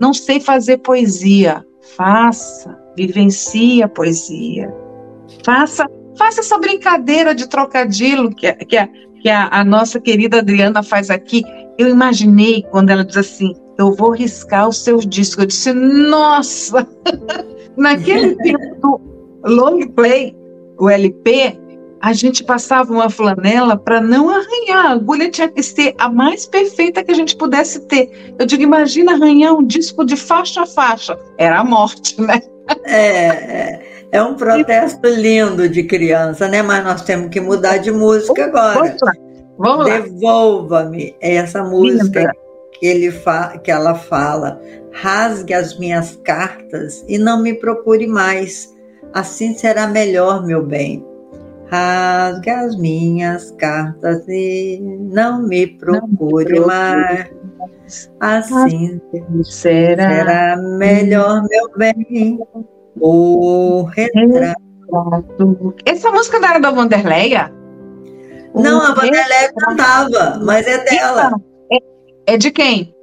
Não 0.00 0.12
sei 0.12 0.40
fazer 0.40 0.78
poesia, 0.78 1.64
faça 1.96 2.84
vivencie 2.96 3.82
a 3.82 3.88
poesia. 3.88 4.74
Faça, 5.44 5.86
faça 6.16 6.40
essa 6.40 6.58
brincadeira 6.58 7.34
de 7.34 7.48
trocadilho 7.48 8.30
que, 8.34 8.52
que, 8.52 8.76
a, 8.76 8.88
que 9.20 9.28
a, 9.28 9.48
a 9.48 9.64
nossa 9.64 10.00
querida 10.00 10.38
Adriana 10.38 10.82
faz 10.82 11.10
aqui. 11.10 11.44
Eu 11.78 11.88
imaginei 11.88 12.62
quando 12.70 12.90
ela 12.90 13.04
diz 13.04 13.16
assim: 13.16 13.54
eu 13.78 13.94
vou 13.94 14.10
riscar 14.10 14.68
os 14.68 14.78
seus 14.78 15.06
discos. 15.06 15.38
Eu 15.38 15.46
disse, 15.46 15.72
nossa! 15.72 16.86
Naquele 17.76 18.36
tempo 18.36 18.76
do 18.80 19.00
long 19.46 19.80
play, 19.88 20.36
o 20.78 20.88
LP, 20.88 21.58
a 22.04 22.12
gente 22.12 22.44
passava 22.44 22.92
uma 22.92 23.08
flanela 23.08 23.78
para 23.78 23.98
não 23.98 24.28
arranhar. 24.28 24.84
A 24.84 24.90
agulha 24.90 25.30
tinha 25.30 25.48
que 25.48 25.62
ser 25.62 25.94
a 25.96 26.06
mais 26.06 26.44
perfeita 26.44 27.02
que 27.02 27.10
a 27.10 27.14
gente 27.14 27.34
pudesse 27.34 27.80
ter. 27.86 28.34
Eu 28.38 28.44
digo, 28.44 28.62
imagina 28.62 29.14
arranhar 29.14 29.54
um 29.54 29.66
disco 29.66 30.04
de 30.04 30.14
faixa 30.14 30.64
a 30.64 30.66
faixa. 30.66 31.18
Era 31.38 31.60
a 31.60 31.64
morte, 31.64 32.20
né? 32.20 32.42
É, 32.84 32.98
é, 32.98 33.82
é 34.12 34.22
um 34.22 34.34
protesto 34.34 35.08
lindo 35.08 35.66
de 35.66 35.84
criança, 35.84 36.46
né? 36.46 36.60
Mas 36.60 36.84
nós 36.84 37.00
temos 37.00 37.30
que 37.30 37.40
mudar 37.40 37.78
de 37.78 37.90
música 37.90 38.44
agora. 38.44 38.94
Vamos 39.56 39.88
lá. 39.88 39.98
Devolva-me 40.00 41.16
essa 41.22 41.64
música 41.64 42.30
que, 42.78 42.86
ele 42.86 43.12
fa 43.12 43.56
que 43.56 43.70
ela 43.70 43.94
fala. 43.94 44.60
Rasgue 44.92 45.54
as 45.54 45.78
minhas 45.78 46.20
cartas 46.22 47.02
e 47.08 47.16
não 47.16 47.40
me 47.42 47.54
procure 47.54 48.06
mais. 48.06 48.70
Assim 49.10 49.56
será 49.56 49.86
melhor, 49.86 50.44
meu 50.44 50.62
bem. 50.62 51.02
Rasgue 51.74 52.50
as 52.50 52.76
minhas 52.76 53.50
cartas 53.58 54.24
e 54.28 54.78
não 54.80 55.42
me 55.42 55.66
procure 55.66 56.60
não 56.60 56.68
mais. 56.68 57.28
Assim 58.20 59.00
será, 59.42 60.08
será 60.08 60.56
melhor, 60.56 61.42
meu 61.48 61.68
bem, 61.76 62.38
o 63.00 63.82
retrato. 63.82 65.74
Essa 65.84 66.12
música 66.12 66.38
não 66.38 66.48
era 66.48 66.60
da 66.60 66.70
Vanderleia? 66.70 67.52
Não, 68.54 68.80
a 68.80 68.94
Vanderleia 68.94 69.52
cantava, 69.58 70.40
mas 70.44 70.68
é 70.68 70.78
dela. 70.84 71.32
É, 71.72 72.34
é 72.34 72.36
de 72.36 72.52
quem? 72.52 72.94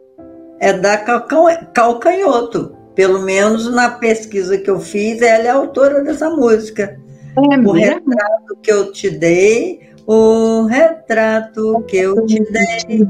É 0.62 0.71
da 0.71 0.97
Calcanhoto. 0.97 2.77
Pelo 2.95 3.19
menos 3.19 3.69
na 3.69 3.89
pesquisa 3.89 4.57
que 4.57 4.69
eu 4.69 4.79
fiz, 4.79 5.21
ela 5.21 5.43
é 5.43 5.49
a 5.49 5.55
autora 5.55 6.01
dessa 6.03 6.29
música. 6.29 6.97
É 7.37 7.57
o 7.57 7.71
retrato 7.71 8.57
que 8.61 8.71
eu 8.71 8.91
te 8.91 9.09
dei 9.09 9.91
o 10.07 10.65
retrato 10.65 11.83
que 11.87 11.97
eu 11.97 12.25
te 12.25 12.39
dei, 12.51 13.05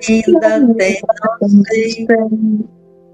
se 0.00 0.22
ainda 0.26 0.74
tem, 0.74 1.00
não 1.40 1.64
sei. 1.64 2.06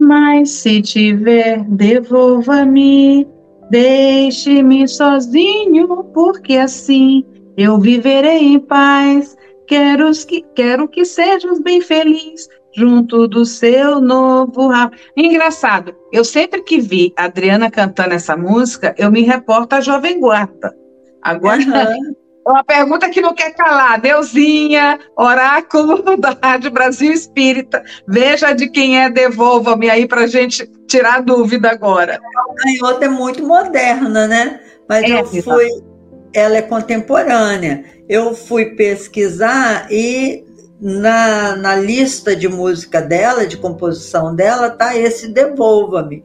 Mas 0.00 0.50
se 0.50 0.83
tiver, 0.83 1.64
devolva-me, 1.64 3.28
deixe-me 3.70 4.88
sozinho, 4.88 6.04
porque 6.14 6.54
assim 6.57 7.24
eu 7.57 7.78
viverei 7.78 8.54
em 8.54 8.59
paz. 8.59 9.37
Quero 9.66 10.11
que, 10.26 10.42
quero 10.54 10.88
que 10.88 11.04
sejas 11.04 11.61
bem 11.61 11.81
feliz 11.81 12.48
junto 12.79 13.27
do 13.27 13.45
seu 13.45 14.01
novo 14.01 14.69
rabo. 14.69 14.95
Engraçado, 15.17 15.95
eu 16.12 16.25
sempre 16.25 16.62
que 16.62 16.81
vi 16.81 17.12
a 17.17 17.25
Adriana 17.25 17.71
cantando 17.71 18.14
essa 18.14 18.37
música, 18.37 18.95
eu 18.97 19.11
me 19.11 19.23
reporto 19.23 19.75
à 19.75 19.81
Jovem 19.81 20.21
Guarda. 20.21 20.73
Agora, 21.21 21.61
uhum. 21.61 22.14
Uma 22.49 22.64
pergunta 22.64 23.11
que 23.11 23.21
não 23.21 23.35
quer 23.35 23.55
calar. 23.55 24.01
Deusinha, 24.01 24.99
oráculo 25.14 26.03
da 26.17 26.35
Rádio 26.43 26.71
Brasil 26.71 27.12
Espírita. 27.12 27.85
Veja 28.07 28.55
de 28.55 28.71
quem 28.71 28.99
é, 28.99 29.11
devolva-me 29.11 29.91
aí 29.91 30.09
para 30.09 30.27
gente 30.27 30.67
tirar 30.87 31.21
dúvida 31.21 31.71
agora. 31.71 32.19
A 32.19 32.55
canhota 32.62 33.05
é 33.05 33.09
muito 33.09 33.47
moderna, 33.47 34.27
né? 34.27 34.61
Mas 34.88 35.05
é, 35.05 35.21
eu 35.21 35.27
fui. 35.43 35.69
Ela 36.33 36.57
é 36.57 36.62
contemporânea. 36.62 37.85
Eu 38.09 38.35
fui 38.35 38.75
pesquisar 38.77 39.87
e 39.91 40.48
na, 40.81 41.57
na 41.57 41.77
lista 41.77 42.35
de 42.37 42.49
música 42.49 43.01
dela, 43.01 43.47
de 43.47 43.57
composição 43.57 44.35
dela, 44.35 44.71
tá 44.71 44.97
esse 44.97 45.29
Devolva-me 45.29 46.25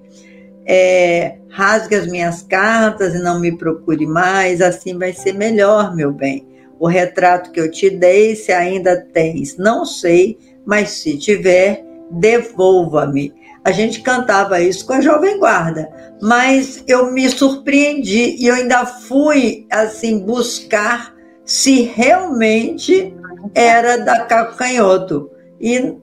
é, 0.66 1.38
rasgue 1.50 1.96
as 1.96 2.08
minhas 2.08 2.42
cartas 2.42 3.14
e 3.14 3.20
não 3.20 3.40
me 3.40 3.58
procure 3.58 4.06
mais, 4.06 4.62
assim 4.62 4.98
vai 4.98 5.14
ser 5.14 5.34
melhor, 5.34 5.96
meu 5.96 6.12
bem. 6.12 6.48
O 6.80 6.88
retrato 6.88 7.52
que 7.52 7.60
eu 7.60 7.70
te 7.70 7.90
dei, 7.90 8.36
se 8.36 8.52
ainda 8.52 9.00
tens, 9.14 9.58
não 9.58 9.86
sei, 9.86 10.38
mas 10.66 10.92
se 10.92 11.18
tiver, 11.18 11.84
devolva-me. 12.12 13.34
A 13.64 13.72
gente 13.72 14.02
cantava 14.02 14.60
isso 14.60 14.86
com 14.86 14.94
a 14.94 15.02
Jovem 15.02 15.40
Guarda, 15.40 15.90
mas 16.22 16.84
eu 16.88 17.12
me 17.12 17.30
surpreendi 17.30 18.36
e 18.38 18.48
eu 18.48 18.56
ainda 18.56 18.86
fui 18.86 19.66
assim 19.70 20.20
buscar 20.20 21.14
se 21.46 21.82
realmente 21.82 23.13
era 23.54 23.98
da 23.98 24.26
Calcanhoto. 24.26 25.30
E 25.60 25.98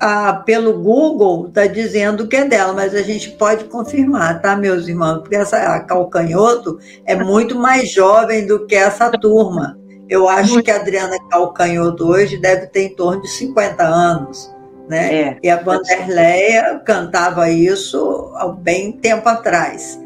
ah, 0.00 0.42
pelo 0.46 0.82
Google 0.82 1.48
está 1.48 1.66
dizendo 1.66 2.26
que 2.26 2.36
é 2.36 2.44
dela, 2.46 2.72
mas 2.72 2.94
a 2.94 3.02
gente 3.02 3.30
pode 3.32 3.64
confirmar, 3.64 4.40
tá, 4.40 4.56
meus 4.56 4.88
irmãos? 4.88 5.18
Porque 5.18 5.36
essa 5.36 5.58
a 5.58 5.80
Calcanhoto 5.80 6.78
é 7.04 7.14
muito 7.14 7.54
mais 7.54 7.92
jovem 7.92 8.46
do 8.46 8.66
que 8.66 8.74
essa 8.74 9.10
turma. 9.10 9.78
Eu 10.08 10.28
acho 10.28 10.62
que 10.62 10.70
a 10.70 10.76
Adriana 10.76 11.16
Calcanhoto 11.30 12.08
hoje 12.08 12.36
deve 12.38 12.66
ter 12.66 12.86
em 12.86 12.96
torno 12.96 13.22
de 13.22 13.28
50 13.28 13.84
anos. 13.84 14.52
Né? 14.88 15.14
É, 15.14 15.38
e 15.40 15.48
a 15.48 15.62
Vanderleia 15.62 16.80
cantava 16.84 17.48
isso 17.48 18.32
há 18.34 18.48
bem 18.48 18.90
tempo 18.90 19.28
atrás. 19.28 20.00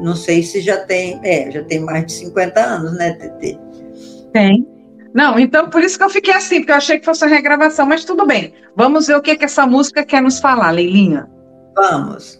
Não 0.00 0.16
sei 0.16 0.42
se 0.42 0.62
já 0.62 0.78
tem, 0.78 1.20
é, 1.22 1.50
já 1.50 1.62
tem 1.62 1.80
mais 1.80 2.06
de 2.06 2.12
50 2.12 2.58
anos, 2.58 2.96
né, 2.96 3.12
Tete? 3.12 3.60
Tem. 4.32 4.66
Não, 5.14 5.38
então 5.38 5.68
por 5.68 5.82
isso 5.82 5.98
que 5.98 6.04
eu 6.04 6.10
fiquei 6.10 6.34
assim, 6.34 6.60
porque 6.60 6.72
eu 6.72 6.76
achei 6.76 6.98
que 6.98 7.04
fosse 7.04 7.24
uma 7.24 7.34
regravação, 7.34 7.86
mas 7.86 8.04
tudo 8.04 8.26
bem. 8.26 8.54
Vamos 8.76 9.06
ver 9.06 9.16
o 9.16 9.22
que, 9.22 9.36
que 9.36 9.44
essa 9.44 9.66
música 9.66 10.04
quer 10.04 10.22
nos 10.22 10.38
falar, 10.38 10.70
Leilinha. 10.70 11.28
Vamos. 11.74 12.38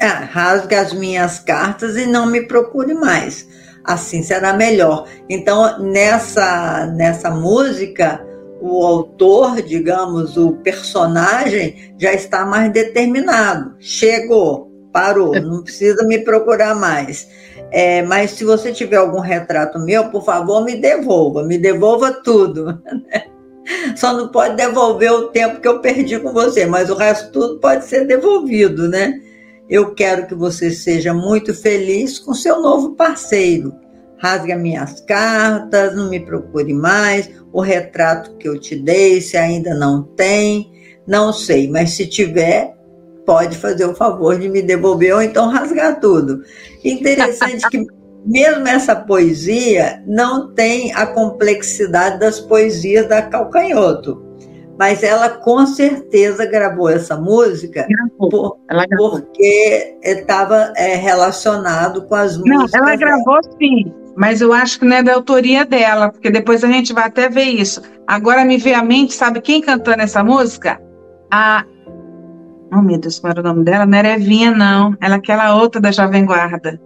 Ah, 0.00 0.24
rasgue 0.24 0.74
as 0.74 0.92
minhas 0.92 1.40
cartas 1.40 1.96
e 1.96 2.06
não 2.06 2.26
me 2.26 2.42
procure 2.42 2.94
mais. 2.94 3.46
Assim 3.84 4.22
será 4.22 4.54
melhor. 4.54 5.06
Então, 5.28 5.78
nessa, 5.78 6.86
nessa 6.86 7.30
música, 7.30 8.24
o 8.60 8.84
autor, 8.84 9.60
digamos, 9.62 10.36
o 10.36 10.52
personagem, 10.52 11.94
já 11.98 12.12
está 12.12 12.44
mais 12.44 12.72
determinado. 12.72 13.74
Chegou, 13.78 14.70
parou, 14.92 15.34
não 15.40 15.62
precisa 15.62 16.06
me 16.06 16.18
procurar 16.18 16.74
mais. 16.74 17.28
É, 17.72 18.02
mas 18.02 18.32
se 18.32 18.44
você 18.44 18.72
tiver 18.72 18.96
algum 18.96 19.20
retrato 19.20 19.78
meu, 19.78 20.10
por 20.10 20.24
favor, 20.24 20.64
me 20.64 20.76
devolva, 20.76 21.42
me 21.42 21.56
devolva 21.56 22.12
tudo. 22.12 22.82
Só 23.96 24.12
não 24.12 24.28
pode 24.28 24.56
devolver 24.56 25.12
o 25.12 25.28
tempo 25.28 25.60
que 25.60 25.68
eu 25.68 25.80
perdi 25.80 26.18
com 26.18 26.32
você, 26.32 26.66
mas 26.66 26.90
o 26.90 26.96
resto 26.96 27.30
tudo 27.30 27.60
pode 27.60 27.84
ser 27.84 28.06
devolvido, 28.06 28.88
né? 28.88 29.20
Eu 29.68 29.94
quero 29.94 30.26
que 30.26 30.34
você 30.34 30.70
seja 30.70 31.14
muito 31.14 31.54
feliz 31.54 32.18
com 32.18 32.34
seu 32.34 32.60
novo 32.60 32.96
parceiro. 32.96 33.72
Rasgue 34.18 34.54
minhas 34.56 35.00
cartas, 35.02 35.94
não 35.94 36.10
me 36.10 36.18
procure 36.18 36.74
mais. 36.74 37.30
O 37.52 37.60
retrato 37.60 38.36
que 38.36 38.48
eu 38.48 38.58
te 38.58 38.74
dei, 38.76 39.20
se 39.20 39.36
ainda 39.36 39.74
não 39.74 40.02
tem, 40.02 40.72
não 41.06 41.32
sei, 41.32 41.70
mas 41.70 41.92
se 41.92 42.06
tiver, 42.06 42.74
pode 43.30 43.56
fazer 43.58 43.84
o 43.84 43.94
favor 43.94 44.36
de 44.36 44.48
me 44.48 44.60
devolver 44.60 45.14
ou 45.14 45.22
então 45.22 45.48
rasgar 45.48 46.00
tudo. 46.00 46.42
Interessante 46.84 47.64
que 47.70 47.86
mesmo 48.26 48.66
essa 48.66 48.96
poesia 48.96 50.02
não 50.04 50.52
tem 50.52 50.92
a 50.94 51.06
complexidade 51.06 52.18
das 52.18 52.40
poesias 52.40 53.08
da 53.08 53.22
Calcanhoto. 53.22 54.20
Mas 54.76 55.04
ela 55.04 55.28
com 55.28 55.64
certeza 55.64 56.44
gravou 56.44 56.88
essa 56.88 57.16
música 57.16 57.86
por, 58.18 58.58
porque 58.98 59.96
estava 60.02 60.72
é, 60.76 60.96
relacionado 60.96 62.08
com 62.08 62.16
as 62.16 62.36
músicas. 62.36 62.72
Não, 62.72 62.80
ela 62.80 62.96
gravou 62.96 63.38
sim, 63.60 63.94
mas 64.16 64.40
eu 64.40 64.52
acho 64.52 64.80
que 64.80 64.86
não 64.86 64.96
é 64.96 65.04
da 65.04 65.14
autoria 65.14 65.64
dela, 65.64 66.10
porque 66.10 66.32
depois 66.32 66.64
a 66.64 66.66
gente 66.66 66.92
vai 66.92 67.04
até 67.04 67.28
ver 67.28 67.44
isso. 67.44 67.80
Agora 68.08 68.44
me 68.44 68.56
veio 68.56 68.76
à 68.76 68.82
mente, 68.82 69.14
sabe 69.14 69.40
quem 69.40 69.60
cantou 69.60 69.96
nessa 69.96 70.24
música? 70.24 70.80
A 71.30 71.64
Oh, 72.72 72.82
meu 72.82 72.98
Deus, 72.98 73.18
qual 73.18 73.32
era 73.32 73.40
o 73.40 73.44
nome 73.44 73.64
dela? 73.64 73.84
Não 73.84 73.98
era 73.98 74.14
Evinha, 74.14 74.52
não. 74.52 74.96
Ela 75.00 75.16
é 75.16 75.18
aquela 75.18 75.54
outra 75.54 75.80
da 75.80 75.90
Jovem 75.90 76.24
Guarda. 76.24 76.80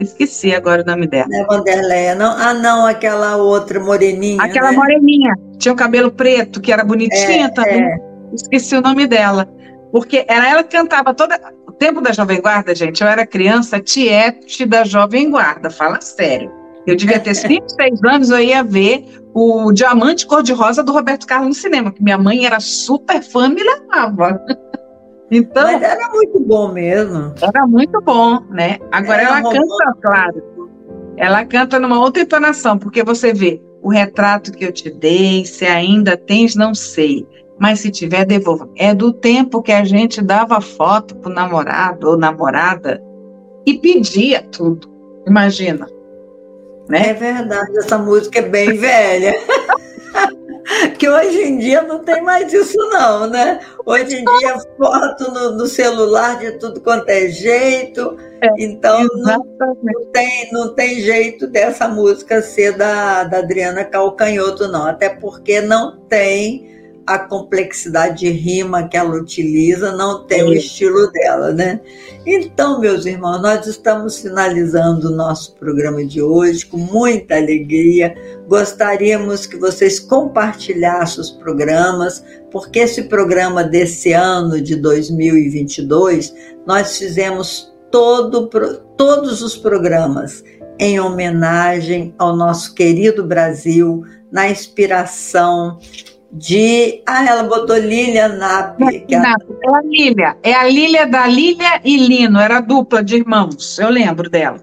Esqueci 0.00 0.52
agora 0.52 0.82
o 0.82 0.84
nome 0.84 1.06
dela. 1.06 1.26
Não 1.28 1.40
é 1.40 1.46
Vanderleia, 1.46 2.14
não? 2.14 2.32
Ah, 2.32 2.52
não, 2.52 2.86
aquela 2.86 3.36
outra 3.36 3.78
moreninha. 3.78 4.42
Aquela 4.42 4.72
né? 4.72 4.76
moreninha. 4.76 5.34
Tinha 5.58 5.72
o 5.72 5.76
cabelo 5.76 6.10
preto, 6.10 6.60
que 6.60 6.72
era 6.72 6.84
bonitinha 6.84 7.46
é, 7.46 7.48
também. 7.48 7.82
É. 7.82 7.96
Esqueci 8.34 8.76
o 8.76 8.80
nome 8.80 9.06
dela. 9.06 9.48
Porque 9.92 10.26
era 10.28 10.48
ela 10.48 10.64
que 10.64 10.76
cantava 10.76 11.14
toda. 11.14 11.40
O 11.68 11.72
tempo 11.72 12.00
da 12.00 12.12
Jovem 12.12 12.40
Guarda, 12.40 12.74
gente, 12.74 13.02
eu 13.02 13.08
era 13.08 13.24
criança, 13.24 13.80
tiete 13.80 14.66
da 14.66 14.84
Jovem 14.84 15.30
Guarda, 15.30 15.70
fala 15.70 16.00
sério. 16.00 16.50
Eu 16.86 16.96
devia 16.96 17.20
ter 17.20 17.34
5, 17.34 17.68
6 17.68 18.00
anos, 18.04 18.30
eu 18.30 18.40
ia 18.40 18.64
ver 18.64 19.06
o 19.32 19.72
Diamante 19.72 20.26
Cor-de-Rosa 20.26 20.82
do 20.82 20.92
Roberto 20.92 21.26
Carlos 21.26 21.48
no 21.48 21.54
cinema, 21.54 21.92
que 21.92 22.02
minha 22.02 22.18
mãe 22.18 22.44
era 22.44 22.58
super 22.60 23.22
fã 23.22 23.46
e 23.46 23.54
me 23.54 23.62
levava. 23.62 24.40
Então, 25.30 25.64
Mas 25.64 25.82
era 25.82 26.08
muito 26.10 26.40
bom 26.40 26.72
mesmo. 26.72 27.34
Era 27.40 27.66
muito 27.66 28.00
bom, 28.00 28.40
né? 28.50 28.78
Agora 28.92 29.22
era 29.22 29.38
ela 29.38 29.42
canta, 29.42 29.96
claro. 30.02 30.42
Ela 31.16 31.44
canta 31.44 31.78
numa 31.78 31.98
outra 31.98 32.22
entonação, 32.22 32.78
porque 32.78 33.02
você 33.02 33.32
vê 33.32 33.60
o 33.82 33.88
retrato 33.88 34.52
que 34.52 34.64
eu 34.64 34.72
te 34.72 34.90
dei, 34.90 35.44
se 35.44 35.64
ainda 35.64 36.16
tens, 36.16 36.54
não 36.54 36.74
sei. 36.74 37.26
Mas 37.58 37.80
se 37.80 37.90
tiver, 37.90 38.24
devolva. 38.24 38.68
É 38.76 38.94
do 38.94 39.12
tempo 39.12 39.62
que 39.62 39.72
a 39.72 39.84
gente 39.84 40.20
dava 40.20 40.60
foto 40.60 41.14
pro 41.16 41.32
namorado 41.32 42.08
ou 42.08 42.16
namorada 42.16 43.02
e 43.66 43.74
pedia 43.74 44.42
tudo. 44.42 44.88
Imagina. 45.26 45.86
Né? 46.88 47.10
É 47.10 47.14
verdade, 47.14 47.78
essa 47.78 47.96
música 47.96 48.40
é 48.40 48.42
bem 48.42 48.76
velha. 48.76 49.34
que 50.98 51.08
hoje 51.08 51.42
em 51.42 51.58
dia 51.58 51.82
não 51.82 51.98
tem 52.00 52.22
mais 52.22 52.52
isso 52.52 52.78
não, 52.90 53.28
né? 53.28 53.60
Hoje 53.84 54.16
em 54.16 54.24
dia 54.38 54.58
foto 54.76 55.30
no, 55.30 55.52
no 55.52 55.66
celular 55.66 56.38
de 56.38 56.52
tudo 56.52 56.80
quanto 56.80 57.08
é 57.08 57.28
jeito, 57.28 58.16
é, 58.40 58.48
então 58.58 59.06
não, 59.16 59.44
não, 59.82 60.04
tem, 60.12 60.52
não 60.52 60.74
tem 60.74 61.00
jeito 61.00 61.46
dessa 61.46 61.86
música 61.88 62.40
ser 62.42 62.76
da, 62.76 63.24
da 63.24 63.38
Adriana 63.38 63.84
Calcanhoto 63.84 64.68
não, 64.68 64.86
até 64.86 65.08
porque 65.08 65.60
não 65.60 65.98
tem 66.08 66.73
a 67.06 67.18
complexidade 67.18 68.20
de 68.20 68.30
rima 68.30 68.88
que 68.88 68.96
ela 68.96 69.14
utiliza, 69.14 69.92
não 69.92 70.24
tem 70.24 70.42
o 70.42 70.52
estilo 70.52 71.10
dela, 71.12 71.52
né? 71.52 71.80
Então, 72.26 72.80
meus 72.80 73.04
irmãos, 73.04 73.42
nós 73.42 73.66
estamos 73.66 74.18
finalizando 74.18 75.08
o 75.08 75.14
nosso 75.14 75.54
programa 75.56 76.04
de 76.04 76.22
hoje 76.22 76.64
com 76.64 76.78
muita 76.78 77.36
alegria. 77.36 78.14
Gostaríamos 78.48 79.46
que 79.46 79.56
vocês 79.56 80.00
compartilhassem 80.00 81.20
os 81.20 81.30
programas, 81.30 82.24
porque 82.50 82.80
esse 82.80 83.02
programa 83.02 83.62
desse 83.62 84.12
ano 84.12 84.60
de 84.60 84.76
2022, 84.76 86.34
nós 86.66 86.96
fizemos 86.96 87.74
todo, 87.90 88.48
todos 88.96 89.42
os 89.42 89.56
programas 89.56 90.42
em 90.78 90.98
homenagem 90.98 92.14
ao 92.18 92.34
nosso 92.34 92.74
querido 92.74 93.24
Brasil, 93.24 94.02
na 94.32 94.48
inspiração 94.48 95.78
de. 96.34 97.02
Ah, 97.06 97.24
ela 97.24 97.44
botou 97.44 97.76
Lília 97.76 98.28
Nap. 98.28 98.80
É, 98.82 99.16
a... 99.16 99.36
é 99.62 99.76
a 99.76 99.82
Lília. 99.82 100.36
É 100.42 100.52
a 100.52 100.64
Lília 100.68 101.06
da 101.06 101.26
Lília 101.26 101.80
e 101.84 101.96
Lino. 101.96 102.40
Era 102.40 102.60
dupla 102.60 103.02
de 103.02 103.16
irmãos. 103.16 103.78
Eu 103.78 103.88
lembro 103.88 104.28
dela. 104.28 104.58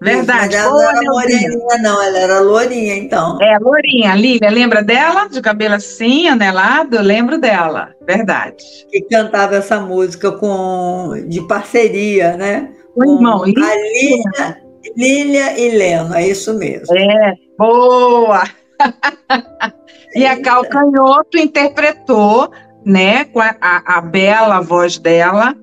Verdade. 0.00 0.56
Ela 0.56 0.72
não 0.72 0.82
era 0.82 1.02
moreninha, 1.02 1.78
não. 1.80 2.02
Ela 2.02 2.18
era 2.18 2.40
lourinha, 2.40 2.96
então. 2.96 3.38
É, 3.40 3.56
lourinha. 3.58 4.16
Lília, 4.16 4.50
lembra 4.50 4.82
dela? 4.82 5.28
De 5.28 5.40
cabelo 5.40 5.76
assim, 5.76 6.26
anelado? 6.26 6.96
Eu 6.96 7.02
lembro 7.02 7.38
dela. 7.38 7.90
Verdade. 8.04 8.64
Que 8.90 9.00
cantava 9.02 9.54
essa 9.54 9.78
música 9.78 10.32
com 10.32 11.12
de 11.28 11.40
parceria, 11.46 12.36
né? 12.36 12.70
O 12.96 13.04
irmão. 13.04 13.44
Lília, 13.44 13.64
a 13.64 13.76
Lília, 13.76 14.62
Lília 14.96 15.60
e 15.60 15.70
Leno. 15.78 16.14
É 16.16 16.26
isso 16.26 16.52
mesmo. 16.54 16.96
É. 16.96 17.34
Boa! 17.56 18.42
e 20.14 20.26
a 20.26 20.40
Calcanhoto 20.40 21.38
interpretou, 21.38 22.50
né, 22.84 23.24
com 23.24 23.40
a, 23.40 23.56
a, 23.60 23.98
a 23.98 24.00
bela 24.00 24.60
voz 24.60 24.98
dela, 24.98 25.56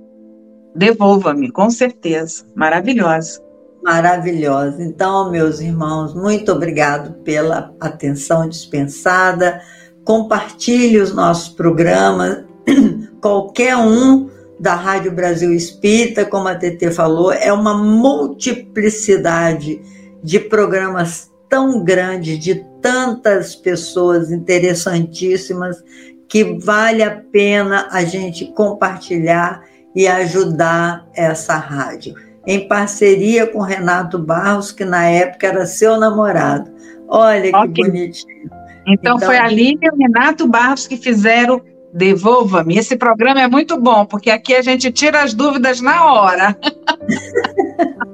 Devolva-me, 0.75 1.51
com 1.51 1.69
certeza. 1.69 2.45
Maravilhosa. 2.55 3.41
Maravilhosa. 3.83 4.81
Então, 4.83 5.29
meus 5.31 5.59
irmãos, 5.59 6.13
muito 6.13 6.53
obrigado 6.53 7.13
pela 7.23 7.73
atenção 7.79 8.47
dispensada. 8.47 9.61
Compartilhe 10.05 10.99
os 10.99 11.11
nossos 11.13 11.49
programas. 11.49 12.45
Qualquer 13.21 13.75
um 13.77 14.29
da 14.59 14.75
Rádio 14.75 15.11
Brasil 15.11 15.51
Espírita, 15.53 16.23
como 16.25 16.47
a 16.47 16.55
TT 16.55 16.91
falou, 16.91 17.33
é 17.33 17.51
uma 17.51 17.73
multiplicidade 17.73 19.81
de 20.23 20.39
programas 20.39 21.29
tão 21.49 21.83
grande, 21.83 22.37
de 22.37 22.63
tantas 22.81 23.55
pessoas 23.55 24.31
interessantíssimas, 24.31 25.83
que 26.27 26.43
vale 26.59 27.01
a 27.03 27.11
pena 27.31 27.87
a 27.91 28.03
gente 28.03 28.45
compartilhar 28.53 29.63
e 29.95 30.07
ajudar 30.07 31.07
essa 31.15 31.55
rádio. 31.55 32.13
Em 32.45 32.67
parceria 32.67 33.47
com 33.47 33.61
Renato 33.61 34.17
Barros, 34.17 34.71
que 34.71 34.85
na 34.85 35.05
época 35.05 35.47
era 35.47 35.65
seu 35.65 35.99
namorado. 35.99 36.71
Olha 37.07 37.51
que 37.51 37.57
okay. 37.57 37.85
bonitinho. 37.85 38.49
Então, 38.87 39.15
então, 39.15 39.19
foi 39.19 39.37
a 39.37 39.47
Lívia 39.47 39.89
e 39.91 39.95
o 39.95 39.97
Renato 39.97 40.47
Barros 40.47 40.87
que 40.87 40.97
fizeram 40.97 41.61
Devolva-me. 41.93 42.77
Esse 42.77 42.95
programa 42.95 43.41
é 43.41 43.47
muito 43.47 43.79
bom, 43.79 44.05
porque 44.05 44.29
aqui 44.29 44.53
a 44.53 44.61
gente 44.61 44.91
tira 44.91 45.23
as 45.23 45.33
dúvidas 45.33 45.81
na 45.81 46.05
hora. 46.05 46.55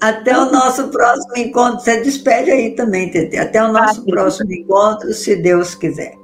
Até 0.00 0.38
o 0.38 0.50
nosso 0.50 0.88
próximo 0.88 1.36
encontro. 1.36 1.80
Você 1.80 2.00
despede 2.02 2.50
aí 2.50 2.70
também, 2.74 3.10
Tete. 3.10 3.36
Até 3.36 3.62
o 3.62 3.72
nosso 3.72 4.00
ah, 4.02 4.04
próximo 4.04 4.52
encontro, 4.52 5.12
se 5.12 5.36
Deus 5.36 5.74
quiser. 5.74 6.14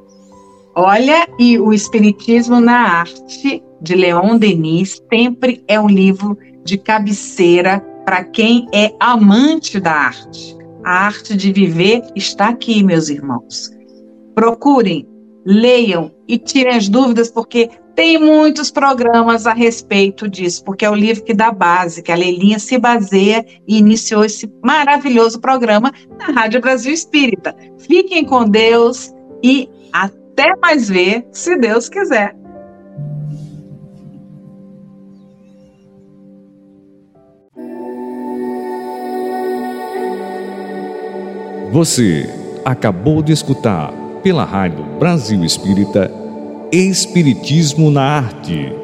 Olha, 0.77 1.29
e 1.39 1.59
o 1.59 1.73
Espiritismo 1.73 2.61
na 2.61 3.01
Arte, 3.01 3.63
de 3.81 3.95
Leon 3.95 4.39
Denis, 4.39 5.01
sempre 5.13 5.63
é 5.69 5.79
um 5.79 5.89
livro 5.89 6.37
de 6.65 6.79
cabeceira 6.79 7.81
para 8.05 8.25
quem 8.25 8.67
é 8.73 8.93
amante 9.01 9.81
da 9.81 9.93
arte. 9.93 10.57
A 10.85 11.07
arte 11.07 11.37
de 11.37 11.53
viver 11.53 12.03
está 12.15 12.49
aqui, 12.49 12.83
meus 12.83 13.09
irmãos. 13.09 13.71
Procurem, 14.35 15.09
leiam 15.45 16.11
e 16.29 16.39
tirem 16.39 16.77
as 16.77 16.89
dúvidas, 16.89 17.31
porque 17.31 17.71
tem 17.95 18.19
muitos 18.19 18.71
programas 18.71 19.47
a 19.47 19.53
respeito 19.53 20.29
disso, 20.29 20.65
porque 20.65 20.85
é 20.85 20.91
o 20.91 20.95
livro 20.95 21.23
que 21.23 21.33
dá 21.33 21.53
base, 21.53 22.03
que 22.03 22.11
a 22.11 22.17
Leilinha 22.17 22.59
se 22.59 22.77
baseia 22.79 23.45
e 23.67 23.79
iniciou 23.79 24.25
esse 24.25 24.53
maravilhoso 24.63 25.41
programa 25.41 25.93
na 26.19 26.27
Rádio 26.27 26.61
Brasil 26.61 26.93
Espírita. 26.93 27.55
Fiquem 27.79 28.25
com 28.25 28.45
Deus 28.45 29.13
e 29.43 29.69
até 29.93 30.57
mais 30.57 30.89
ver, 30.89 31.27
se 31.31 31.57
Deus 31.57 31.89
quiser. 31.89 32.37
Você 41.71 42.31
acabou 42.65 43.21
de 43.21 43.33
escutar 43.33 43.93
pela 44.23 44.45
Rádio 44.45 44.85
Brasil 44.99 45.45
Espírita 45.45 46.24
Espiritismo 46.75 47.89
na 47.89 48.03
Arte 48.03 48.84